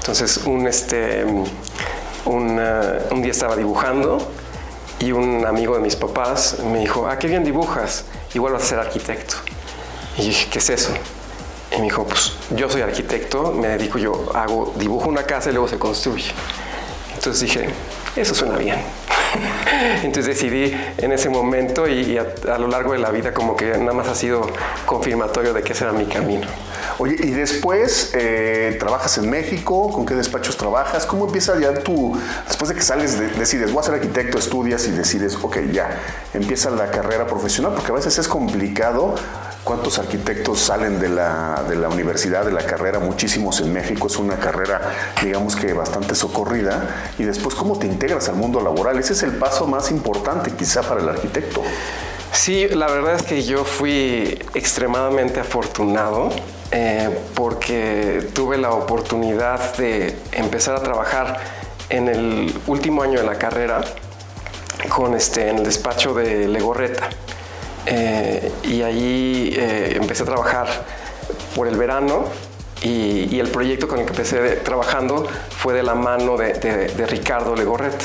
[0.00, 2.60] Entonces, un, este, un,
[3.10, 4.18] un día estaba dibujando
[4.98, 8.66] y un amigo de mis papás me dijo, ah, qué bien dibujas, igual vas a
[8.66, 9.36] ser arquitecto.
[10.18, 10.92] Y dije, ¿qué es eso?
[11.72, 15.52] Y me dijo, pues yo soy arquitecto, me dedico yo, hago, dibujo una casa y
[15.52, 16.32] luego se construye.
[17.14, 17.68] Entonces dije,
[18.16, 18.76] eso suena bien.
[20.02, 23.92] Entonces decidí en ese momento y, a, lo largo de la vida como que nada
[23.92, 24.46] más ha sido
[24.84, 26.46] confirmatorio de que ese era mi camino.
[27.00, 31.06] Oye, y después eh, trabajas en México, ¿con qué despachos trabajas?
[31.06, 32.14] ¿Cómo empieza ya tu,
[32.46, 35.98] después de que sales, decides, voy a ser arquitecto, estudias y decides, ok, ya,
[36.34, 39.14] empieza la carrera profesional, porque a veces es complicado
[39.64, 42.98] ¿Cuántos arquitectos salen de la, de la, universidad, de la carrera?
[42.98, 44.06] Muchísimos en México.
[44.06, 44.80] Es una carrera,
[45.22, 47.12] digamos que bastante socorrida.
[47.18, 48.98] Y después, ¿cómo te integras al mundo laboral?
[48.98, 51.62] Ese es el paso más importante quizá para el arquitecto.
[52.32, 56.30] Sí, la verdad es que yo fui extremadamente afortunado
[56.72, 61.40] eh, porque tuve la oportunidad de empezar a trabajar
[61.88, 63.80] en el último año de la carrera
[64.88, 67.08] con este, en el despacho de Legorreta.
[67.86, 70.68] Eh, y ahí eh, empecé a trabajar
[71.56, 72.26] por el verano
[72.82, 78.04] y, el proyecto con el que empecé trabajando fue de la mano de, Ricardo Legorreta.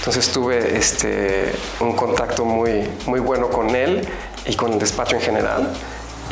[0.00, 4.08] Entonces tuve este, un contacto muy, muy bueno con él
[4.44, 5.72] y con el despacho en general.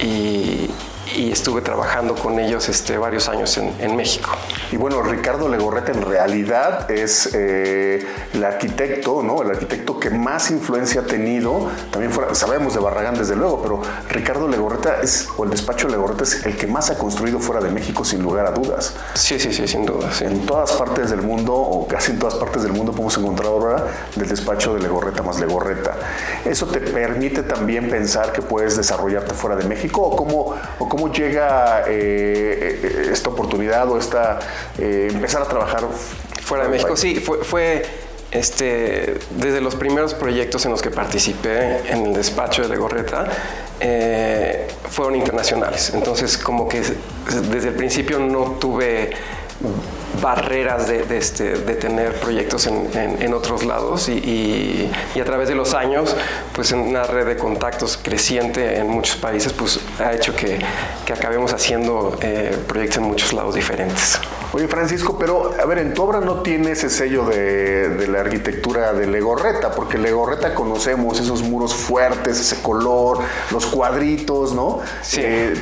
[0.01, 0.69] Y,
[1.17, 4.31] y estuve trabajando con ellos este, varios años en, México.
[4.71, 9.43] Y bueno, Ricardo Legorreta en realidad es eh, el arquitecto, ¿no?
[9.43, 13.83] El arquitecto que más influencia ha tenido, también fuera, sabemos de Barragán desde luego, pero
[14.09, 17.71] Ricardo Legorreta es, o el despacho Legorreta es el que más ha construido fuera de
[17.71, 18.95] México sin lugar a dudas.
[19.15, 20.11] Sí, sí, sí, sin duda.
[20.21, 23.87] En todas partes del mundo, o casi en todas partes del mundo, podemos encontrar ahora
[24.15, 25.97] del despacho de Legorreta más Legorreta.
[26.45, 31.00] ¿Eso te permite también pensar que puedes desarrollarte fuera de México o cómo, o cómo
[31.01, 34.39] cómo llega eh, eh, esta oportunidad o esta
[34.79, 35.85] eh, empezar a trabajar
[36.43, 36.95] fuera de México?
[36.95, 37.83] Sí, fue, fue
[38.31, 43.27] este, desde los primeros proyectos en los que participé en el despacho de Legorreta,
[44.91, 45.93] fueron internacionales.
[45.95, 46.83] Entonces, como que
[47.51, 49.11] desde el principio no tuve
[50.21, 56.17] barreras de, este, de, tener proyectos en, otros lados y, a través de los años,
[56.55, 60.59] pues en una red de contactos creciente en muchos países, pues ha hecho que,
[61.05, 64.19] que acabemos haciendo eh, proyectos en muchos lados diferentes.
[64.53, 68.93] Oye Francisco, pero a ver, en tu obra no tiene ese sello de, la arquitectura
[68.93, 73.19] de Legorreta, porque Legorreta conocemos esos muros fuertes, ese color,
[73.53, 74.81] los cuadritos, ¿no?
[75.03, 75.21] Sí.
[75.23, 75.55] Eh,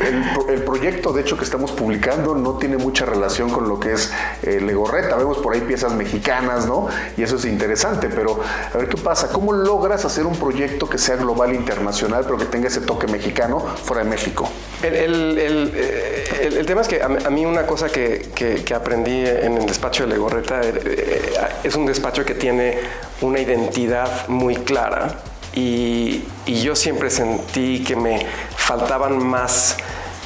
[0.00, 3.92] el, el, proyecto, de hecho, que estamos publicando no tiene mucha relación con lo que
[3.92, 4.10] es
[4.42, 5.16] eh, Legorreta.
[5.16, 6.88] Vemos por ahí piezas mexicanas, ¿no?
[7.16, 8.40] Y eso es interesante, pero
[8.72, 9.28] a ver qué pasa.
[9.28, 13.60] ¿Cómo logras hacer un proyecto que sea global, internacional, pero que tenga ese toque mexicano
[13.60, 14.48] fuera de México?
[14.82, 20.04] El, el, tema es que a, mí una cosa que, que, aprendí en el despacho
[20.04, 21.32] de Legorreta eh, eh,
[21.64, 22.78] es un despacho que tiene
[23.20, 25.20] una identidad muy clara
[25.54, 29.76] y, y yo siempre sentí que me faltaban más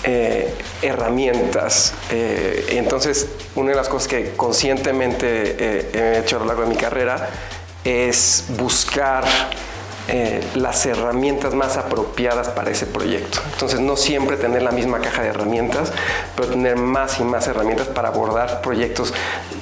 [0.08, 1.92] eh, herramientas.
[2.12, 5.26] Eh, entonces, una de las cosas que conscientemente
[5.58, 7.28] eh, he hecho a lo largo de mi carrera
[7.82, 9.24] es buscar
[10.08, 13.40] eh, las herramientas más apropiadas para ese proyecto.
[13.52, 15.92] Entonces no siempre tener la misma caja de herramientas,
[16.36, 19.12] pero tener más y más herramientas para abordar proyectos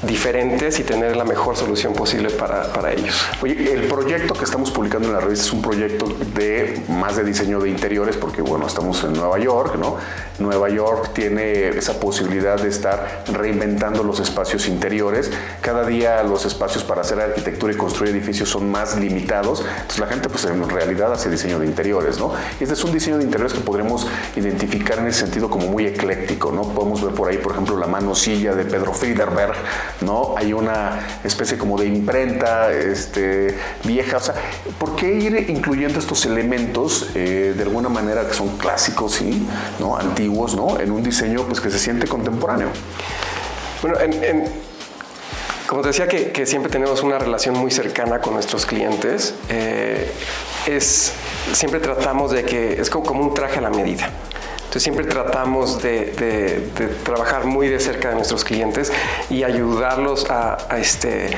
[0.02, 3.14] diferentes y tener la mejor solución posible para, para ellos.
[3.42, 7.24] Oye, el proyecto que estamos publicando en la revista es un proyecto de más de
[7.24, 9.96] diseño de interiores, porque bueno, estamos en Nueva York, ¿no?
[10.38, 15.30] Nueva York tiene esa posibilidad de estar reinventando los espacios interiores.
[15.60, 19.60] Cada día los espacios para hacer arquitectura y construir edificios son más limitados.
[19.60, 22.32] Entonces la gente pues en realidad hace diseño de interiores, ¿no?
[22.58, 25.86] Y este es un diseño de interiores que podremos identificar en ese sentido como muy
[25.86, 26.62] ecléctico, ¿no?
[26.62, 29.54] Podemos ver por ahí, por ejemplo, la mano silla de Pedro Friederberg,
[30.00, 30.34] ¿no?
[30.36, 34.34] Hay una especie como de imprenta este, vieja, o sea,
[34.76, 39.46] ¿por qué ir incluyendo estos elementos eh, de alguna manera que son clásicos, ¿sí?
[39.78, 39.96] ¿no?
[39.96, 40.80] Antiguos, ¿no?
[40.80, 42.70] En un diseño pues que se siente contemporáneo.
[43.82, 44.73] Bueno, en
[45.66, 50.10] como te decía que, siempre tenemos una relación muy cercana con nuestros clientes, eh,
[50.66, 51.12] es,
[51.52, 54.10] siempre tratamos de que es como, un traje a la medida.
[54.56, 56.68] Entonces siempre tratamos de,
[57.04, 58.92] trabajar muy de cerca de nuestros clientes
[59.30, 61.30] y ayudarlos a, este,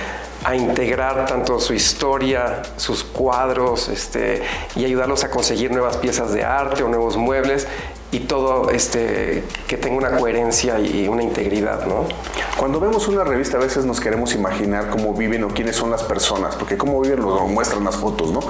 [0.43, 4.43] a integrar tanto su historia, sus cuadros, este,
[4.75, 7.69] y ayudarlos a conseguir nuevas piezas de arte o nuevos muebles
[8.13, 12.05] y todo este, que tenga una coherencia y una integridad, ¿no?
[12.57, 16.03] Cuando vemos una revista a veces nos queremos imaginar cómo viven o quiénes son las
[16.05, 18.41] personas, porque cómo viven lo muestran las fotos, ¿no?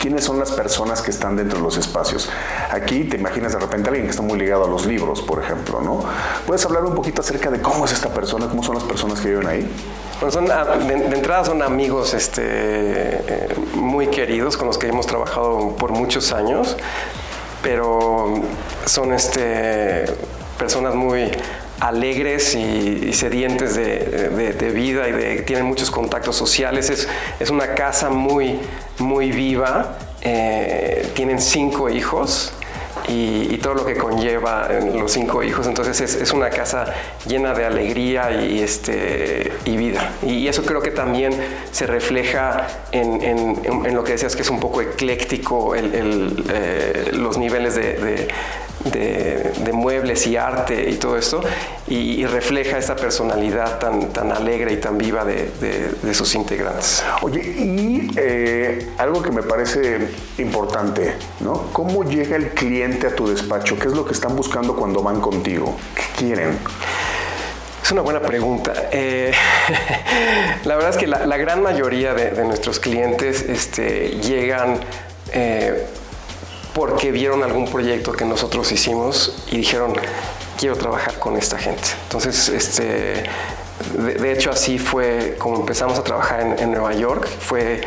[0.00, 2.28] ¿Quiénes son las personas que están dentro de los espacios?
[2.70, 5.42] Aquí te imaginas de repente a alguien que está muy ligado a los libros, por
[5.42, 6.04] ejemplo, ¿no?
[6.46, 9.28] ¿Puedes hablar un poquito acerca de cómo es esta persona, cómo son las personas que
[9.30, 9.70] viven ahí?
[10.20, 15.06] Bueno, son, ah, de, entrada son amigos este, eh, muy queridos con los que hemos
[15.06, 16.76] trabajado por muchos años
[17.64, 18.42] pero
[18.84, 20.04] son este,
[20.58, 21.30] personas muy
[21.80, 26.90] alegres y, sedientes de, vida y de, tienen muchos contactos sociales.
[26.90, 27.08] Es,
[27.40, 28.60] es una casa muy,
[28.98, 29.98] muy viva.
[30.20, 32.52] Eh, tienen cinco hijos
[33.08, 35.66] y, todo lo que conlleva los cinco hijos.
[35.66, 36.92] Entonces es, una casa
[37.26, 40.12] llena de alegría y, este, y vida.
[40.22, 41.32] Y eso creo que también
[41.70, 48.28] se refleja en, lo que decías que es un poco ecléctico eh, los niveles de,
[49.72, 51.40] muebles y arte y todo esto,
[51.86, 57.04] y, refleja esa personalidad tan, tan alegre y tan viva de, sus integrantes.
[57.22, 60.08] Oye, y eh, algo que me parece
[60.38, 61.70] importante, ¿no?
[61.72, 63.78] ¿Cómo llega el cliente a tu despacho?
[63.78, 65.76] ¿Qué es lo que están buscando cuando van contigo?
[65.94, 66.58] ¿Qué quieren?
[67.82, 68.72] Es una buena pregunta.
[68.90, 69.32] Eh,
[70.64, 74.78] la verdad es que la, gran mayoría de, nuestros clientes este, llegan
[75.32, 75.86] eh,
[76.74, 79.94] porque vieron algún proyecto que nosotros hicimos y dijeron,
[80.58, 81.84] quiero trabajar con esta gente.
[82.02, 83.24] Entonces, este,
[83.96, 87.28] de, hecho, así fue como empezamos a trabajar en, Nueva York.
[87.28, 87.80] Fue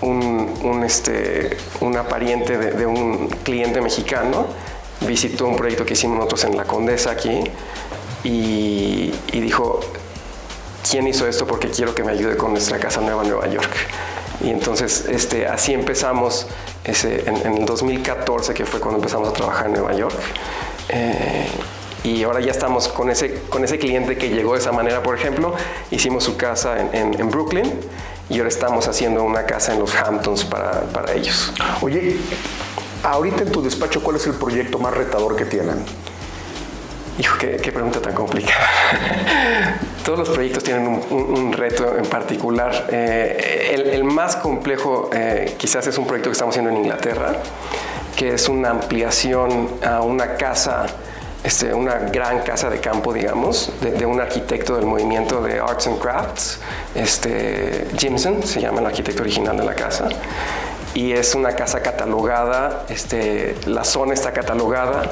[0.00, 4.46] un, este, una pariente de, un cliente mexicano,
[5.02, 7.44] visitó un proyecto que hicimos nosotros en La Condesa aquí
[8.24, 9.80] y, y dijo,
[10.88, 11.46] ¿quién hizo esto?
[11.46, 13.70] Porque quiero que me ayude con nuestra casa nueva en Nueva York.
[14.40, 16.46] Y entonces este, así empezamos
[16.84, 20.14] ese, en, el 2014, que fue cuando empezamos a trabajar en Nueva York.
[20.88, 21.46] Eh,
[22.04, 25.16] y ahora ya estamos con ese, con ese cliente que llegó de esa manera, por
[25.16, 25.54] ejemplo,
[25.90, 27.72] hicimos su casa en, en, Brooklyn
[28.28, 31.52] y ahora estamos haciendo una casa en los Hamptons para, para ellos.
[31.80, 32.16] Oye,
[33.04, 35.84] ahorita en tu despacho, ¿cuál es el proyecto más retador que tienen?
[37.18, 38.68] Hijo, qué, pregunta tan complicada.
[40.04, 42.86] Todos los proyectos tienen un, reto en particular.
[42.90, 47.34] Eh, el, más complejo eh, quizás es un proyecto que estamos haciendo en Inglaterra,
[48.16, 50.86] que es una ampliación a una casa,
[51.44, 55.98] este, una gran casa de campo, digamos, de, un arquitecto del movimiento de Arts and
[55.98, 56.60] Crafts,
[56.94, 60.08] este, Jimson, se llama el arquitecto original de la casa
[60.94, 65.10] y es una casa catalogada, este, la zona está catalogada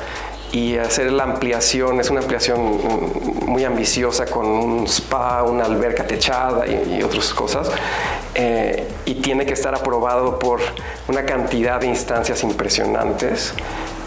[0.52, 2.80] y hacer la ampliación, es una ampliación
[3.46, 7.70] muy ambiciosa con un spa, una alberca techada y, otras cosas,
[8.34, 10.60] eh, y tiene que estar aprobado por
[11.08, 13.54] una cantidad de instancias impresionantes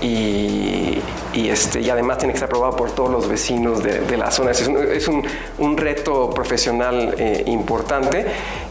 [0.01, 1.01] y,
[1.33, 4.51] este, y además tiene que estar aprobado por todos los vecinos de, la zona.
[4.51, 8.25] Es un, reto profesional eh, importante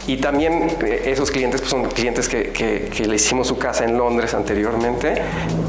[0.06, 4.34] y también eh, esos clientes pues, son clientes que, le hicimos su casa en Londres
[4.34, 5.20] anteriormente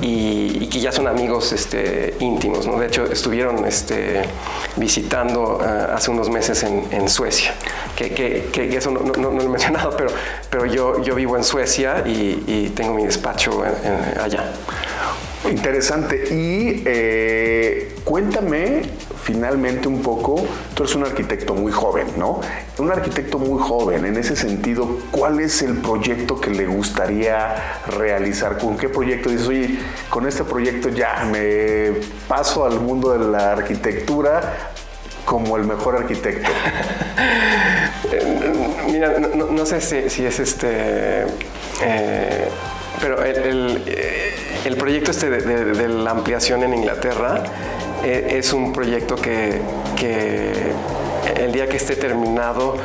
[0.01, 2.67] y, que ya son amigos este, íntimos.
[2.67, 2.79] ¿no?
[2.79, 4.21] De hecho, estuvieron este,
[4.75, 7.53] visitando eh, hace unos meses en, Suecia,
[7.95, 10.09] que, eso no, lo he mencionado, pero,
[10.49, 13.63] pero yo, yo vivo en Suecia y, tengo mi despacho
[14.19, 14.51] allá.
[15.49, 16.23] Interesante.
[16.31, 18.83] Y eh, cuéntame
[19.23, 22.41] finalmente un poco, tú eres un arquitecto muy joven, ¿no?
[22.77, 28.57] Un arquitecto muy joven, en ese sentido, ¿cuál es el proyecto que le gustaría realizar?
[28.57, 29.79] ¿Con qué proyecto dices, oye,
[30.09, 31.93] con este proyecto ya me
[32.27, 34.71] paso al mundo de la arquitectura
[35.25, 36.49] como el mejor arquitecto?
[38.91, 41.21] Mira, no, sé si, es este...
[41.81, 42.47] Eh,
[43.01, 43.83] pero el, el,
[44.77, 47.43] proyecto este de, la ampliación en Inglaterra
[48.03, 49.61] eh, es un proyecto que,
[51.37, 52.75] el día que esté terminado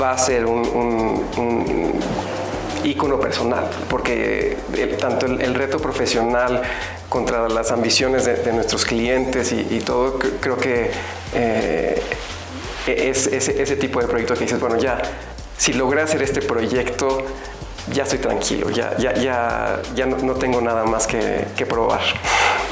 [0.00, 1.92] va a ser un,
[2.82, 4.56] ícono personal, porque
[4.98, 6.62] tanto el, reto profesional
[7.08, 10.90] contra las ambiciones de, nuestros clientes y, todo, creo que
[11.34, 12.02] eh,
[12.86, 15.02] es ese, tipo de proyecto que dices, bueno, ya,
[15.56, 17.24] si logré hacer este proyecto,
[17.92, 22.00] ya estoy tranquilo, ya, ya, ya, ya no, tengo nada más que, probar.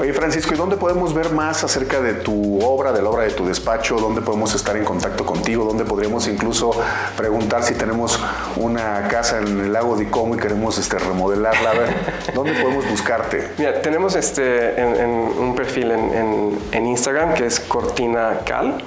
[0.01, 3.31] Oye Francisco, ¿y dónde podemos ver más acerca de tu obra, de la obra de
[3.31, 3.97] tu despacho?
[3.97, 5.65] ¿Dónde podemos estar en contacto contigo?
[5.65, 6.71] ¿Dónde podríamos incluso
[7.17, 8.19] preguntar si tenemos
[8.57, 11.71] una casa en el lago de Como y queremos este, remodelarla?
[11.71, 11.95] A ver,
[12.35, 13.53] ¿dónde podemos buscarte?
[13.59, 18.83] Mira, tenemos este, en, un perfil en, en Instagram que es Cortina Cal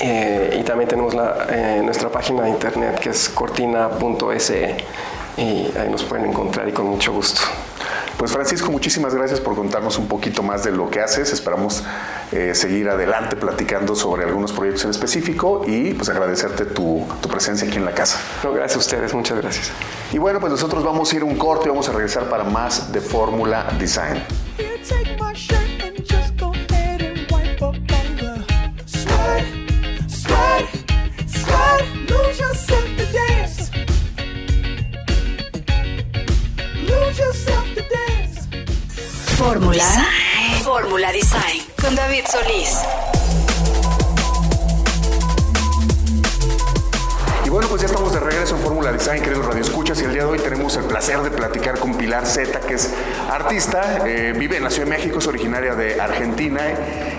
[0.00, 4.76] eh, y también tenemos la, eh, nuestra página de internet que es cortina.se
[5.36, 5.42] y
[5.76, 7.40] ahí nos pueden encontrar y con mucho gusto.
[8.16, 11.32] Pues Francisco, muchísimas gracias por contarnos un poquito más de lo que haces.
[11.32, 11.82] Esperamos
[12.30, 17.66] eh, seguir adelante platicando sobre algunos proyectos en específico y pues agradecerte tu, tu, presencia
[17.66, 18.20] aquí en la casa.
[18.44, 19.72] No, gracias a ustedes, muchas gracias.
[20.12, 22.92] Y bueno, pues nosotros vamos a ir un corte y vamos a regresar para más
[22.92, 24.22] de Fórmula Design.
[39.36, 40.06] Fórmula.
[40.62, 43.41] Fórmula Design con David Solís.
[47.62, 50.30] Bueno, pues ya estamos de regreso en Fórmula Design, queridos radioescuchas, y el día de
[50.30, 52.92] hoy tenemos el placer de platicar con Pilar Zeta, que es
[53.30, 56.60] artista, eh, vive en la Ciudad de México, es originaria de Argentina,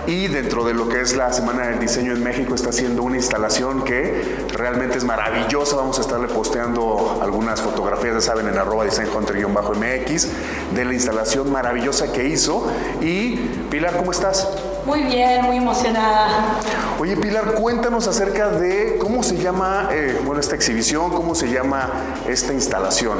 [0.06, 3.16] y dentro de lo que es la Semana del Diseño en México está haciendo una
[3.16, 5.78] instalación que realmente es maravillosa.
[5.78, 10.28] Vamos a estarle posteando algunas fotografías, ya saben, en arroba design mx
[10.76, 12.70] de la instalación maravillosa que hizo.
[13.00, 13.38] Y
[13.70, 14.50] Pilar, ¿cómo estás?
[14.86, 16.60] Muy bien, muy emocionada.
[17.00, 21.90] Oye, Pilar, cuéntanos acerca de cómo se llama eh, bueno, esta exhibición, cómo se llama
[22.28, 23.18] esta instalación.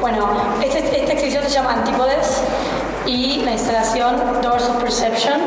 [0.00, 0.28] Bueno,
[0.62, 2.42] este, esta exhibición se llama Antípodes
[3.06, 5.40] y la instalación Doors of Perception,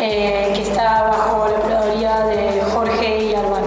[0.00, 3.62] eh, que está bajo la curaduría de Jorge y Alban.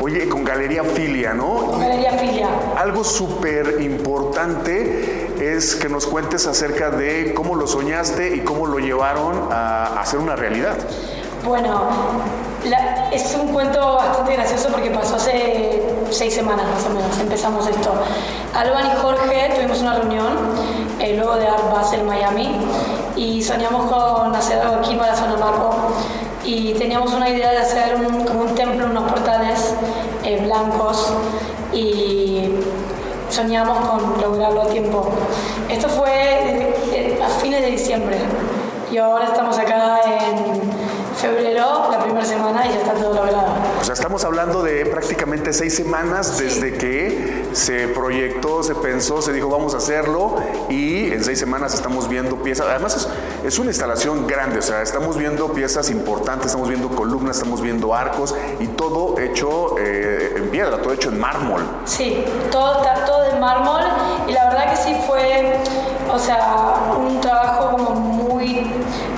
[0.00, 1.66] Oye, con Galería Filia, ¿no?
[1.66, 2.48] Con Galería Filia.
[2.76, 8.78] Algo súper importante es que nos cuentes acerca de cómo lo soñaste y cómo lo
[8.78, 10.76] llevaron a hacer una realidad.
[11.44, 11.88] Bueno,
[13.12, 17.92] es un cuento bastante gracioso porque pasó hace seis semanas más o menos, empezamos esto.
[18.54, 20.32] Alban y Jorge tuvimos una reunión
[20.98, 22.56] eh, luego de Art Basel Miami
[23.16, 25.92] y soñamos con hacer algo aquí para Zona Marco
[26.44, 29.74] y teníamos una idea de hacer un, como un templo, unos portales
[30.24, 31.12] eh, blancos
[31.72, 32.48] y
[33.30, 35.08] soñamos con lograrlo a tiempo.
[35.68, 36.74] Esto fue
[37.22, 38.18] a fines de diciembre
[38.90, 40.60] y ahora estamos acá en
[41.16, 43.55] febrero, la primera semana, y ya está todo logrado.
[43.80, 49.32] O sea, estamos hablando de prácticamente seis semanas desde que se proyectó, se pensó, se
[49.32, 50.36] dijo vamos a hacerlo
[50.68, 52.66] y en seis semanas estamos viendo piezas.
[52.68, 53.08] Además
[53.44, 57.94] es, una instalación grande, o sea, estamos viendo piezas importantes, estamos viendo columnas, estamos viendo
[57.94, 61.62] arcos y todo hecho eh, en piedra, todo hecho en mármol.
[61.84, 63.82] Sí, todo está todo de mármol
[64.26, 65.58] y la verdad que sí fue,
[66.12, 68.66] o sea, un trabajo como muy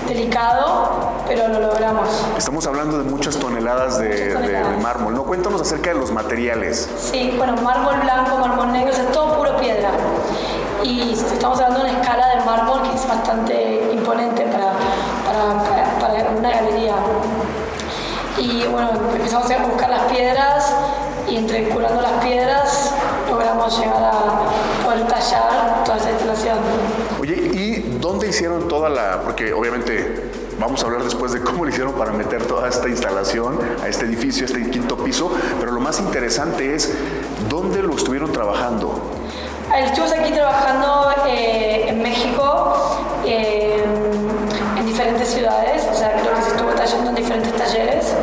[0.09, 0.88] delicado,
[1.29, 2.09] pero lo logramos.
[2.37, 4.35] Estamos hablando de muchas toneladas de,
[4.83, 5.25] mármol, ¿no?
[5.25, 6.89] Cuéntanos acerca de los materiales.
[6.99, 9.91] Sí, bueno, mármol blanco, mármol negro, es todo puro piedra.
[10.83, 14.73] Y estamos hablando de una escala de mármol que es bastante imponente para,
[15.27, 16.95] para, para, una galería.
[18.39, 20.75] Y bueno, empezamos a buscar las piedras
[21.29, 22.95] y entre curando las piedras
[23.29, 26.59] logramos llegar a poder tallar toda esa instalación.
[27.21, 29.21] Oye, ¿y dónde hicieron toda la...?
[29.23, 33.59] Porque obviamente vamos a hablar después de cómo le hicieron para meter toda esta instalación
[33.83, 35.31] a este edificio, a este quinto piso,
[35.61, 36.93] pero lo más interesante es
[37.49, 39.01] dónde lo estuvieron trabajando.
[39.77, 43.85] Estuvimos aquí trabajando eh, en México, eh,
[44.79, 48.15] en diferentes ciudades, o sea, creo que se estuvo tallando en diferentes talleres,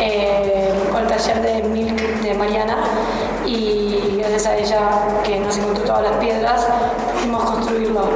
[0.00, 2.78] eh, con el taller de Milk de Mariana,
[3.46, 4.80] y gracias a ella
[5.24, 6.66] que nos encontró todas las piedras,
[7.14, 8.08] pudimos construirlo.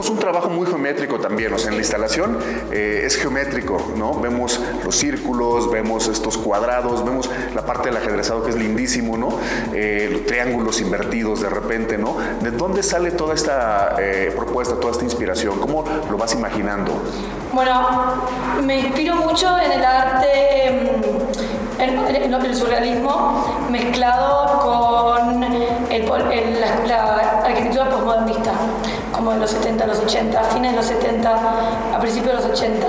[0.00, 2.38] Vemos un trabajo muy geométrico también, o sea, en la instalación
[2.72, 4.18] eh, es geométrico, ¿no?
[4.18, 9.38] Vemos los círculos, vemos estos cuadrados, vemos la parte del ajedrezado que es lindísimo, ¿no?
[9.74, 12.16] Eh, los triángulos invertidos de repente, ¿no?
[12.40, 15.60] ¿De dónde sale toda esta eh, propuesta, toda esta inspiración?
[15.60, 16.92] ¿Cómo lo vas imaginando?
[17.52, 18.14] Bueno,
[18.62, 20.96] me inspiro mucho en el arte,
[21.78, 26.06] mm, en, el surrealismo, mezclado con el,
[26.86, 28.52] la, arquitectura postmodernista,
[29.20, 31.30] como en los 70, los 80, fines de los 70,
[31.94, 32.86] a principios de los 80.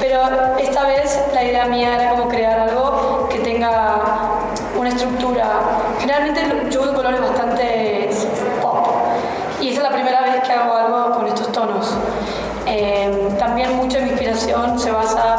[0.00, 0.22] Pero
[0.58, 3.96] esta vez la idea mía era como crear algo que tenga
[4.78, 5.44] una estructura.
[6.00, 6.40] Generalmente
[6.70, 8.08] yo uso colores bastante
[8.62, 8.86] pop.
[9.60, 11.94] Y esa es la primera vez que hago algo con estos tonos.
[12.64, 15.36] Eh, también mucha de mi inspiración se basa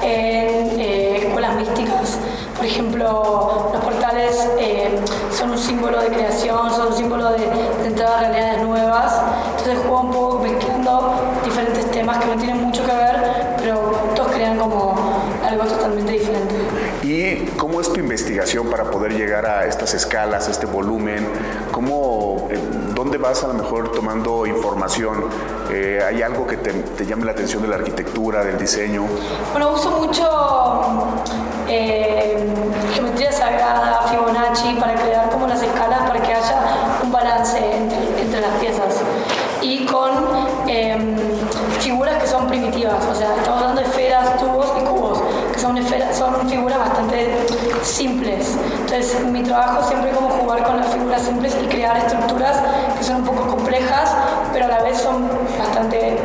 [0.00, 2.18] en eh, escuelas místicas.
[2.56, 4.98] Por ejemplo, los portales eh,
[5.30, 7.46] son un símbolo de creación, son un símbolo de,
[17.96, 21.26] tu investigación para poder llegar a estas escalas, a este volumen?
[21.72, 22.46] ¿Cómo,
[22.94, 25.24] ¿Dónde vas a lo mejor tomando información?
[25.70, 29.06] Eh, ¿Hay algo que te, te, llame la atención de la arquitectura, del diseño?
[29.52, 31.24] Bueno, uso mucho
[31.68, 32.36] eh,
[32.92, 36.60] geometría sagrada, Fibonacci, para crear como las escalas, para que haya
[37.02, 39.00] un balance entre, entre las piezas.
[39.62, 40.10] Y con
[40.68, 40.98] eh,
[41.80, 45.78] figuras que son primitivas, o sea, estamos hablando de esferas, tubos y cubos, que son,
[45.78, 47.55] esferas, son figuras bastante
[47.86, 48.56] simples.
[48.80, 52.56] Entonces, mi trabajo siempre es como jugar con las figuras simples y crear estructuras
[52.98, 54.14] que son un poco complejas,
[54.52, 55.28] pero a la vez son
[55.58, 56.16] bastante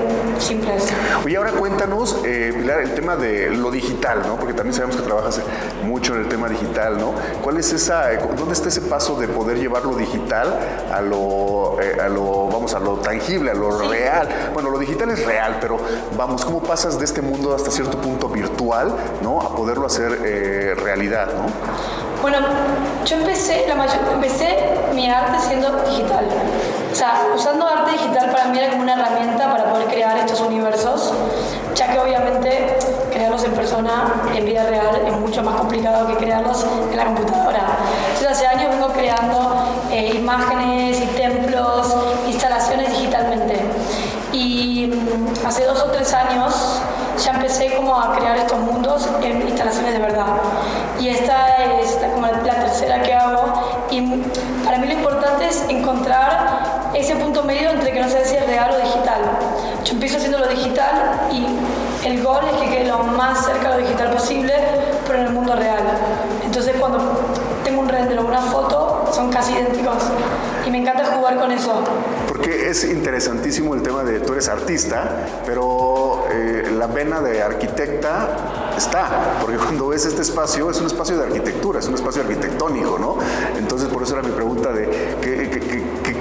[0.41, 0.91] simples.
[1.25, 4.35] Oye, ahora cuéntanos, eh, Pilar, el tema de lo digital, ¿no?
[4.37, 5.41] Porque también sabemos que trabajas
[5.83, 7.13] mucho en el tema digital, ¿no?
[7.41, 10.57] ¿Cuál es esa, eh, dónde está ese paso de poder llevar lo digital
[10.91, 14.27] a lo, eh, a lo vamos, a lo tangible, a lo real?
[14.53, 15.79] Bueno, lo digital es real, pero
[16.17, 19.41] vamos, ¿cómo pasas de este mundo hasta cierto punto virtual, ¿no?
[19.41, 22.11] A poderlo hacer eh, realidad, ¿no?
[22.22, 22.38] Bueno,
[23.03, 26.26] yo empecé, la empecé mi arte siendo digital.
[26.91, 30.39] O sea, usando arte digital para mí era como una herramienta para poder crear estos
[30.41, 31.13] universos,
[31.74, 32.78] ya que obviamente
[33.11, 37.61] crearlos en persona, en vida real, es mucho más complicado que crearlos en la computadora.
[38.13, 41.95] Entonces hace años vengo creando eh, imágenes y templos,
[42.28, 43.61] instalaciones digitalmente.
[44.32, 46.82] Y mm, hace dos o tres años
[47.24, 50.26] ya empecé como a crear estos mundos en instalaciones de verdad.
[51.02, 53.88] Y esta es la, como la, tercera que hago.
[53.89, 54.02] Y
[54.64, 58.45] para mí lo importante es encontrar ese punto medio entre que no sé si es
[58.45, 59.22] real o digital.
[59.84, 61.47] Yo empiezo haciendo lo digital y
[62.08, 64.54] el gol es que quede lo más cerca de lo digital posible,
[65.08, 65.82] pero en el mundo real.
[66.45, 66.99] Entonces cuando
[67.64, 70.04] tengo un render o una foto, son casi idénticos.
[70.68, 71.84] Y me encanta jugar con eso.
[72.28, 78.61] Porque es interesantísimo el tema de tú eres artista, pero eh, la vena de arquitecta
[78.82, 82.97] está, porque cuando ves este espacio es un espacio de arquitectura, es un espacio arquitectónico,
[82.97, 83.17] ¿no?
[83.57, 85.61] Entonces por eso era mi pregunta de qué,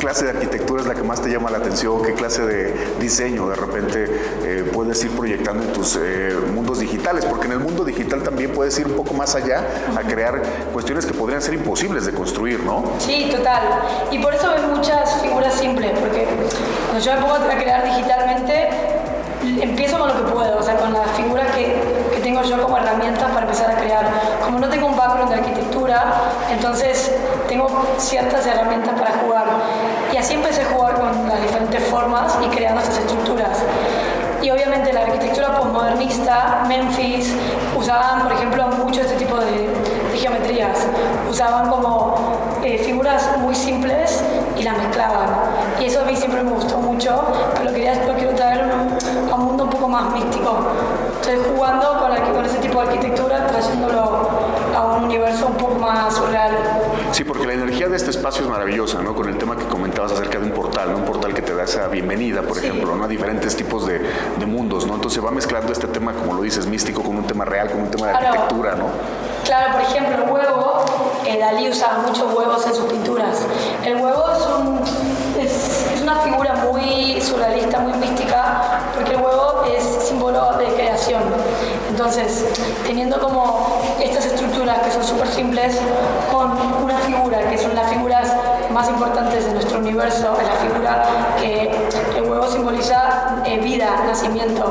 [0.00, 3.48] clase de arquitectura es la que más te llama la atención, qué clase de diseño
[3.48, 4.06] de repente
[4.42, 8.52] eh, puedes ir proyectando en tus eh, mundos digitales, porque en el mundo digital también
[8.52, 9.62] puedes ir un poco más allá
[9.94, 10.40] a crear
[10.72, 12.82] cuestiones que podrían ser imposibles de construir, ¿no?
[12.98, 13.60] Sí, total.
[14.10, 16.26] Y por eso ves muchas figuras simples, porque
[16.88, 18.70] cuando yo me pongo a crear digitalmente,
[19.60, 21.99] empiezo con lo que puedo, o sea, con las figuras que
[22.30, 24.06] tengo yo como herramientas para empezar a crear.
[24.44, 26.12] Como no tengo un background de arquitectura,
[26.48, 27.12] entonces
[27.48, 27.66] tengo
[27.98, 29.46] ciertas herramientas para jugar.
[30.12, 33.58] Y así empecé a jugar con las diferentes formas y creando estas estructuras.
[34.42, 37.34] Y obviamente la arquitectura postmodernista, Memphis,
[37.76, 39.68] usaban, por ejemplo, mucho este tipo de,
[40.12, 40.86] de geometrías.
[41.28, 42.14] Usaban como
[42.62, 44.22] eh, figuras muy simples
[44.56, 45.30] y las mezclaban.
[45.80, 47.24] Y eso a mí siempre me gustó mucho,
[47.58, 48.70] pero quería, quiero traer
[49.30, 50.58] a un mundo un poco más místico.
[51.30, 54.28] Estoy jugando con, con ese tipo de arquitectura, trayéndolo
[54.76, 56.50] a un universo un poco más surreal.
[57.12, 59.14] Sí, porque la energía de este espacio es maravillosa, ¿no?
[59.14, 60.98] Con el tema que comentabas acerca de un portal, ¿no?
[60.98, 62.66] Un portal que te da esa bienvenida, por Sí.
[62.66, 63.04] ejemplo, ¿no?
[63.04, 64.00] A diferentes tipos de,
[64.38, 64.94] de mundos, ¿no?
[64.94, 67.90] Entonces va mezclando este tema, como lo dices, místico con un tema real, con un
[67.90, 68.26] tema de Claro.
[68.26, 68.86] arquitectura, ¿no?
[69.44, 70.84] Claro, por ejemplo, el huevo,
[71.26, 73.42] eh, Dalí usaba muchos huevos en sus pinturas.
[73.84, 79.62] El huevo es, un- es- es una figura muy surrealista, muy mística, porque el huevo
[79.76, 80.66] es símbolo de
[81.00, 81.22] creación.
[81.88, 82.44] Entonces,
[82.86, 85.78] teniendo como estas estructuras que son súper simples,
[86.30, 86.50] con
[86.82, 88.34] una figura, que son las figuras
[88.72, 91.04] más importantes de nuestro universo, es la figura
[91.40, 91.70] que
[92.16, 94.70] el huevo simboliza eh, vida, nacimiento.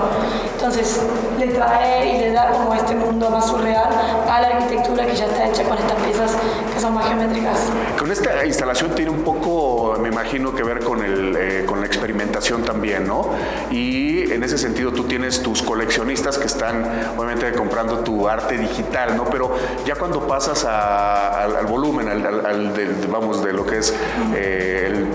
[0.54, 1.02] Entonces,
[1.38, 3.90] le trae y le da como este mundo más surreal
[4.30, 6.32] a la arquitectura que ya está hecha con estas piezas
[6.74, 7.60] que son más geométricas.
[7.98, 11.88] Con esta instalación tiene un poco, me imagino, que ver con, el, eh, con la
[12.24, 13.30] experimentación también, ¿no?
[13.72, 16.84] Y en ese sentido tú tienes tus coleccionistas que están
[17.18, 19.26] obviamente comprando tu arte digital, ¿no?
[19.26, 19.52] Pero
[19.86, 23.94] ya cuando pasas a- al, al volumen, al, al- de- vamos, de lo que es
[24.36, 25.08] eh, el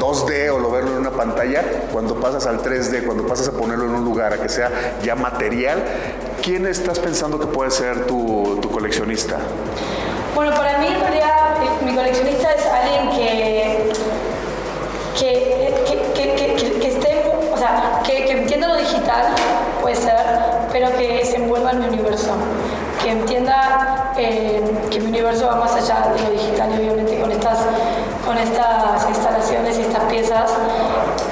[0.00, 1.62] 2D o lo verlo en una pantalla,
[1.92, 5.14] cuando pasas al 3D, cuando pasas a ponerlo en un lugar, a que sea ya
[5.16, 5.82] material,
[6.42, 9.38] ¿quién estás pensando que puede ser tu, tu coleccionista?
[10.34, 13.92] Bueno, para mí en realidad mi coleccionista es alguien que,
[15.18, 15.74] que,
[17.58, 19.34] o sea, que, entienda lo digital,
[19.82, 20.14] puede ser,
[20.70, 22.30] pero que se envuelva en mi universo.
[23.02, 27.58] Que entienda eh, que mi universo va más allá de lo digital obviamente con estas,
[28.24, 30.52] con estas instalaciones y estas piezas.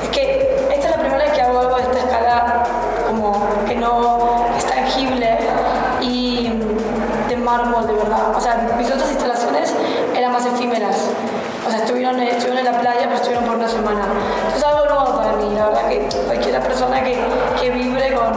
[0.03, 2.65] Es que esta es la primera vez que hago algo de esta escala
[3.07, 5.39] como que no es tangible
[6.01, 6.51] y
[7.29, 8.35] de mármol de verdad.
[8.37, 9.73] O sea, mis otras instalaciones
[10.17, 10.97] eran más efímeras.
[11.67, 14.07] O sea, estuvieron, estuvieron en la playa, pero estuvieron por una semana.
[14.45, 17.19] Entonces algo nuevo para mí, la verdad que cualquier persona que,
[17.61, 18.33] que vibre con,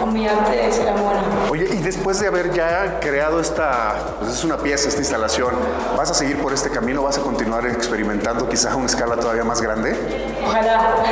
[0.00, 1.22] con mi arte será buena.
[1.50, 5.54] Oye, y después de haber ya creado esta, pues es una pieza, esta instalación,
[5.96, 7.02] ¿vas a seguir por este camino?
[7.02, 9.96] ¿Vas a continuar experimentando quizás a una escala todavía más grande?
[10.44, 10.96] Ojalá.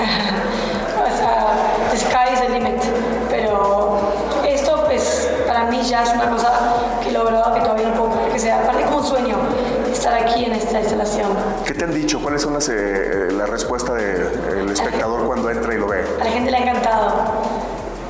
[0.98, 1.46] o sea,
[1.92, 2.82] the sky is the limit.
[3.30, 4.00] Pero
[4.44, 6.52] esto, pues, para mí ya es una cosa
[7.02, 8.62] que he logrado que todavía no puedo creer que sea.
[8.62, 9.36] Aparte, como un sueño
[10.02, 11.28] estar aquí en esta instalación.
[11.64, 12.20] ¿Qué te han dicho?
[12.20, 16.04] ¿Cuáles son las, eh, la respuesta del espectador cuando entra y lo ve?
[16.20, 17.12] A la gente le ha encantado.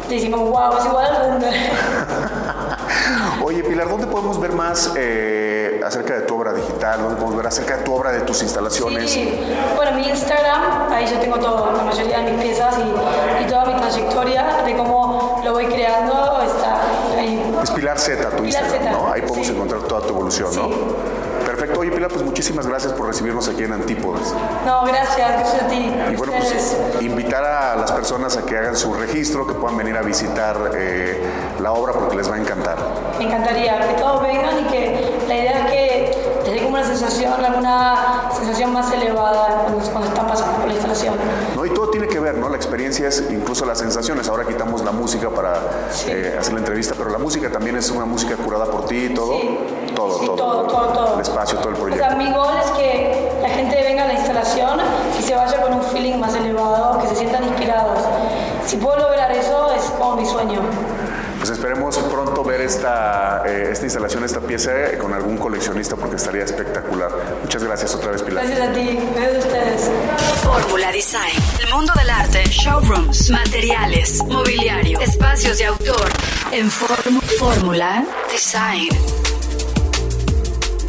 [0.09, 1.53] Decimos, wow, es igual al render.
[3.45, 7.03] Oye, Pilar, ¿dónde podemos ver más eh, acerca de tu obra digital?
[7.03, 9.11] ¿Dónde podemos ver acerca de tu obra, de tus instalaciones?
[9.11, 9.39] Sí,
[9.77, 13.67] bueno, mi Instagram, ahí yo tengo todo, la mayoría de mis piezas y, y toda
[13.67, 16.81] mi trayectoria de cómo lo voy creando está
[17.19, 17.55] ahí.
[17.63, 19.13] Es Pilar Z, tu Pilar Instagram, Z, ¿no?
[19.13, 19.53] Ahí podemos sí.
[19.53, 21.12] encontrar toda tu evolución, ¿no?
[21.63, 21.81] Perfecto.
[21.81, 24.35] Oye, Pilar, pues muchísimas gracias por recibirnos aquí en Antípodas.
[24.67, 25.95] No, gracias, gracias a ti.
[26.13, 29.97] Y bueno, pues invitar a las personas a que hagan su registro, que puedan venir
[29.97, 31.23] a visitar eh,
[31.61, 32.77] la obra porque les va a encantar.
[33.17, 36.85] Me encantaría que todos vengan y que la idea es que les dé como una
[36.85, 41.15] sensación, alguna sensación más elevada cuando, cuando están pasando por la instalación.
[41.55, 41.65] ¿no?
[41.65, 42.49] Y todo tiene que ver, ¿no?
[42.49, 44.29] La experiencia es incluso las sensaciones.
[44.29, 45.61] Ahora quitamos la música para
[45.93, 46.11] Sí.
[46.11, 49.35] eh, hacer la entrevista, pero la música también es una música curada por ti, todo.
[49.41, 49.59] Sí.
[49.95, 51.15] Todo, Sí, todo, todo, todo, todo.
[51.15, 52.05] El espacio, todo el O proyecto.
[52.05, 54.81] sea, mi gol es que la gente venga a la instalación
[55.19, 57.99] y se vaya con un feeling más elevado, que se sientan inspirados.
[58.67, 60.61] Si puedo lograr eso, es como mi sueño.
[61.39, 66.15] Pues esperemos pronto ver esta, eh, esta instalación, esta pieza eh, con algún coleccionista porque
[66.15, 67.11] estaría espectacular.
[67.43, 68.47] Muchas gracias otra vez, Pilar.
[68.47, 69.91] Gracias a ti, gracias a ustedes.
[70.45, 71.43] Fórmula Design.
[71.67, 76.09] El mundo del arte, showrooms, materiales, mobiliario, espacios de autor.
[76.53, 78.89] En Fórmula Design.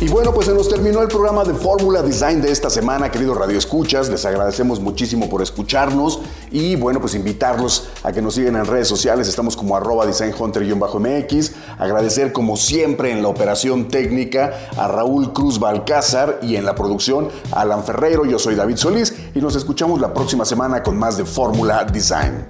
[0.04, 3.38] Y bueno, pues se nos terminó el programa de Fórmula Design de esta semana, queridos
[3.38, 4.10] Radio Escuchas.
[4.10, 6.20] Les agradecemos muchísimo por escucharnos
[6.52, 9.30] y bueno, pues invitarlos a que nos sigan en redes sociales.
[9.30, 11.52] Estamos como arroba designhunter-mx.
[11.80, 17.30] Agradecer como siempre en la operación técnica a Raúl Cruz Balcázar y en la producción
[17.54, 18.26] a Alan Ferreiro.
[18.26, 22.50] Yo soy David Solís y nos escuchamos la próxima semana con más de Fórmula Design.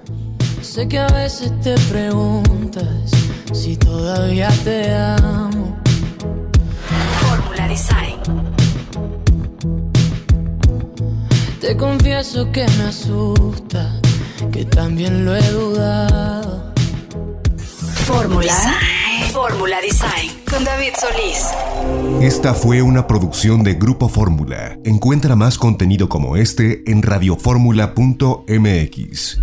[0.63, 3.11] Sé que a veces te preguntas
[3.53, 5.62] si todavía te amo.
[11.59, 13.99] Te confieso que me asusta,
[14.51, 16.71] que también lo he dudado.
[18.05, 18.53] Fórmula.
[19.31, 20.29] Fórmula Design.
[20.47, 21.47] Con David Solís.
[22.21, 24.77] Esta fue una producción de Grupo Fórmula.
[24.83, 29.39] Encuentra más contenido como este en radioformula.mx.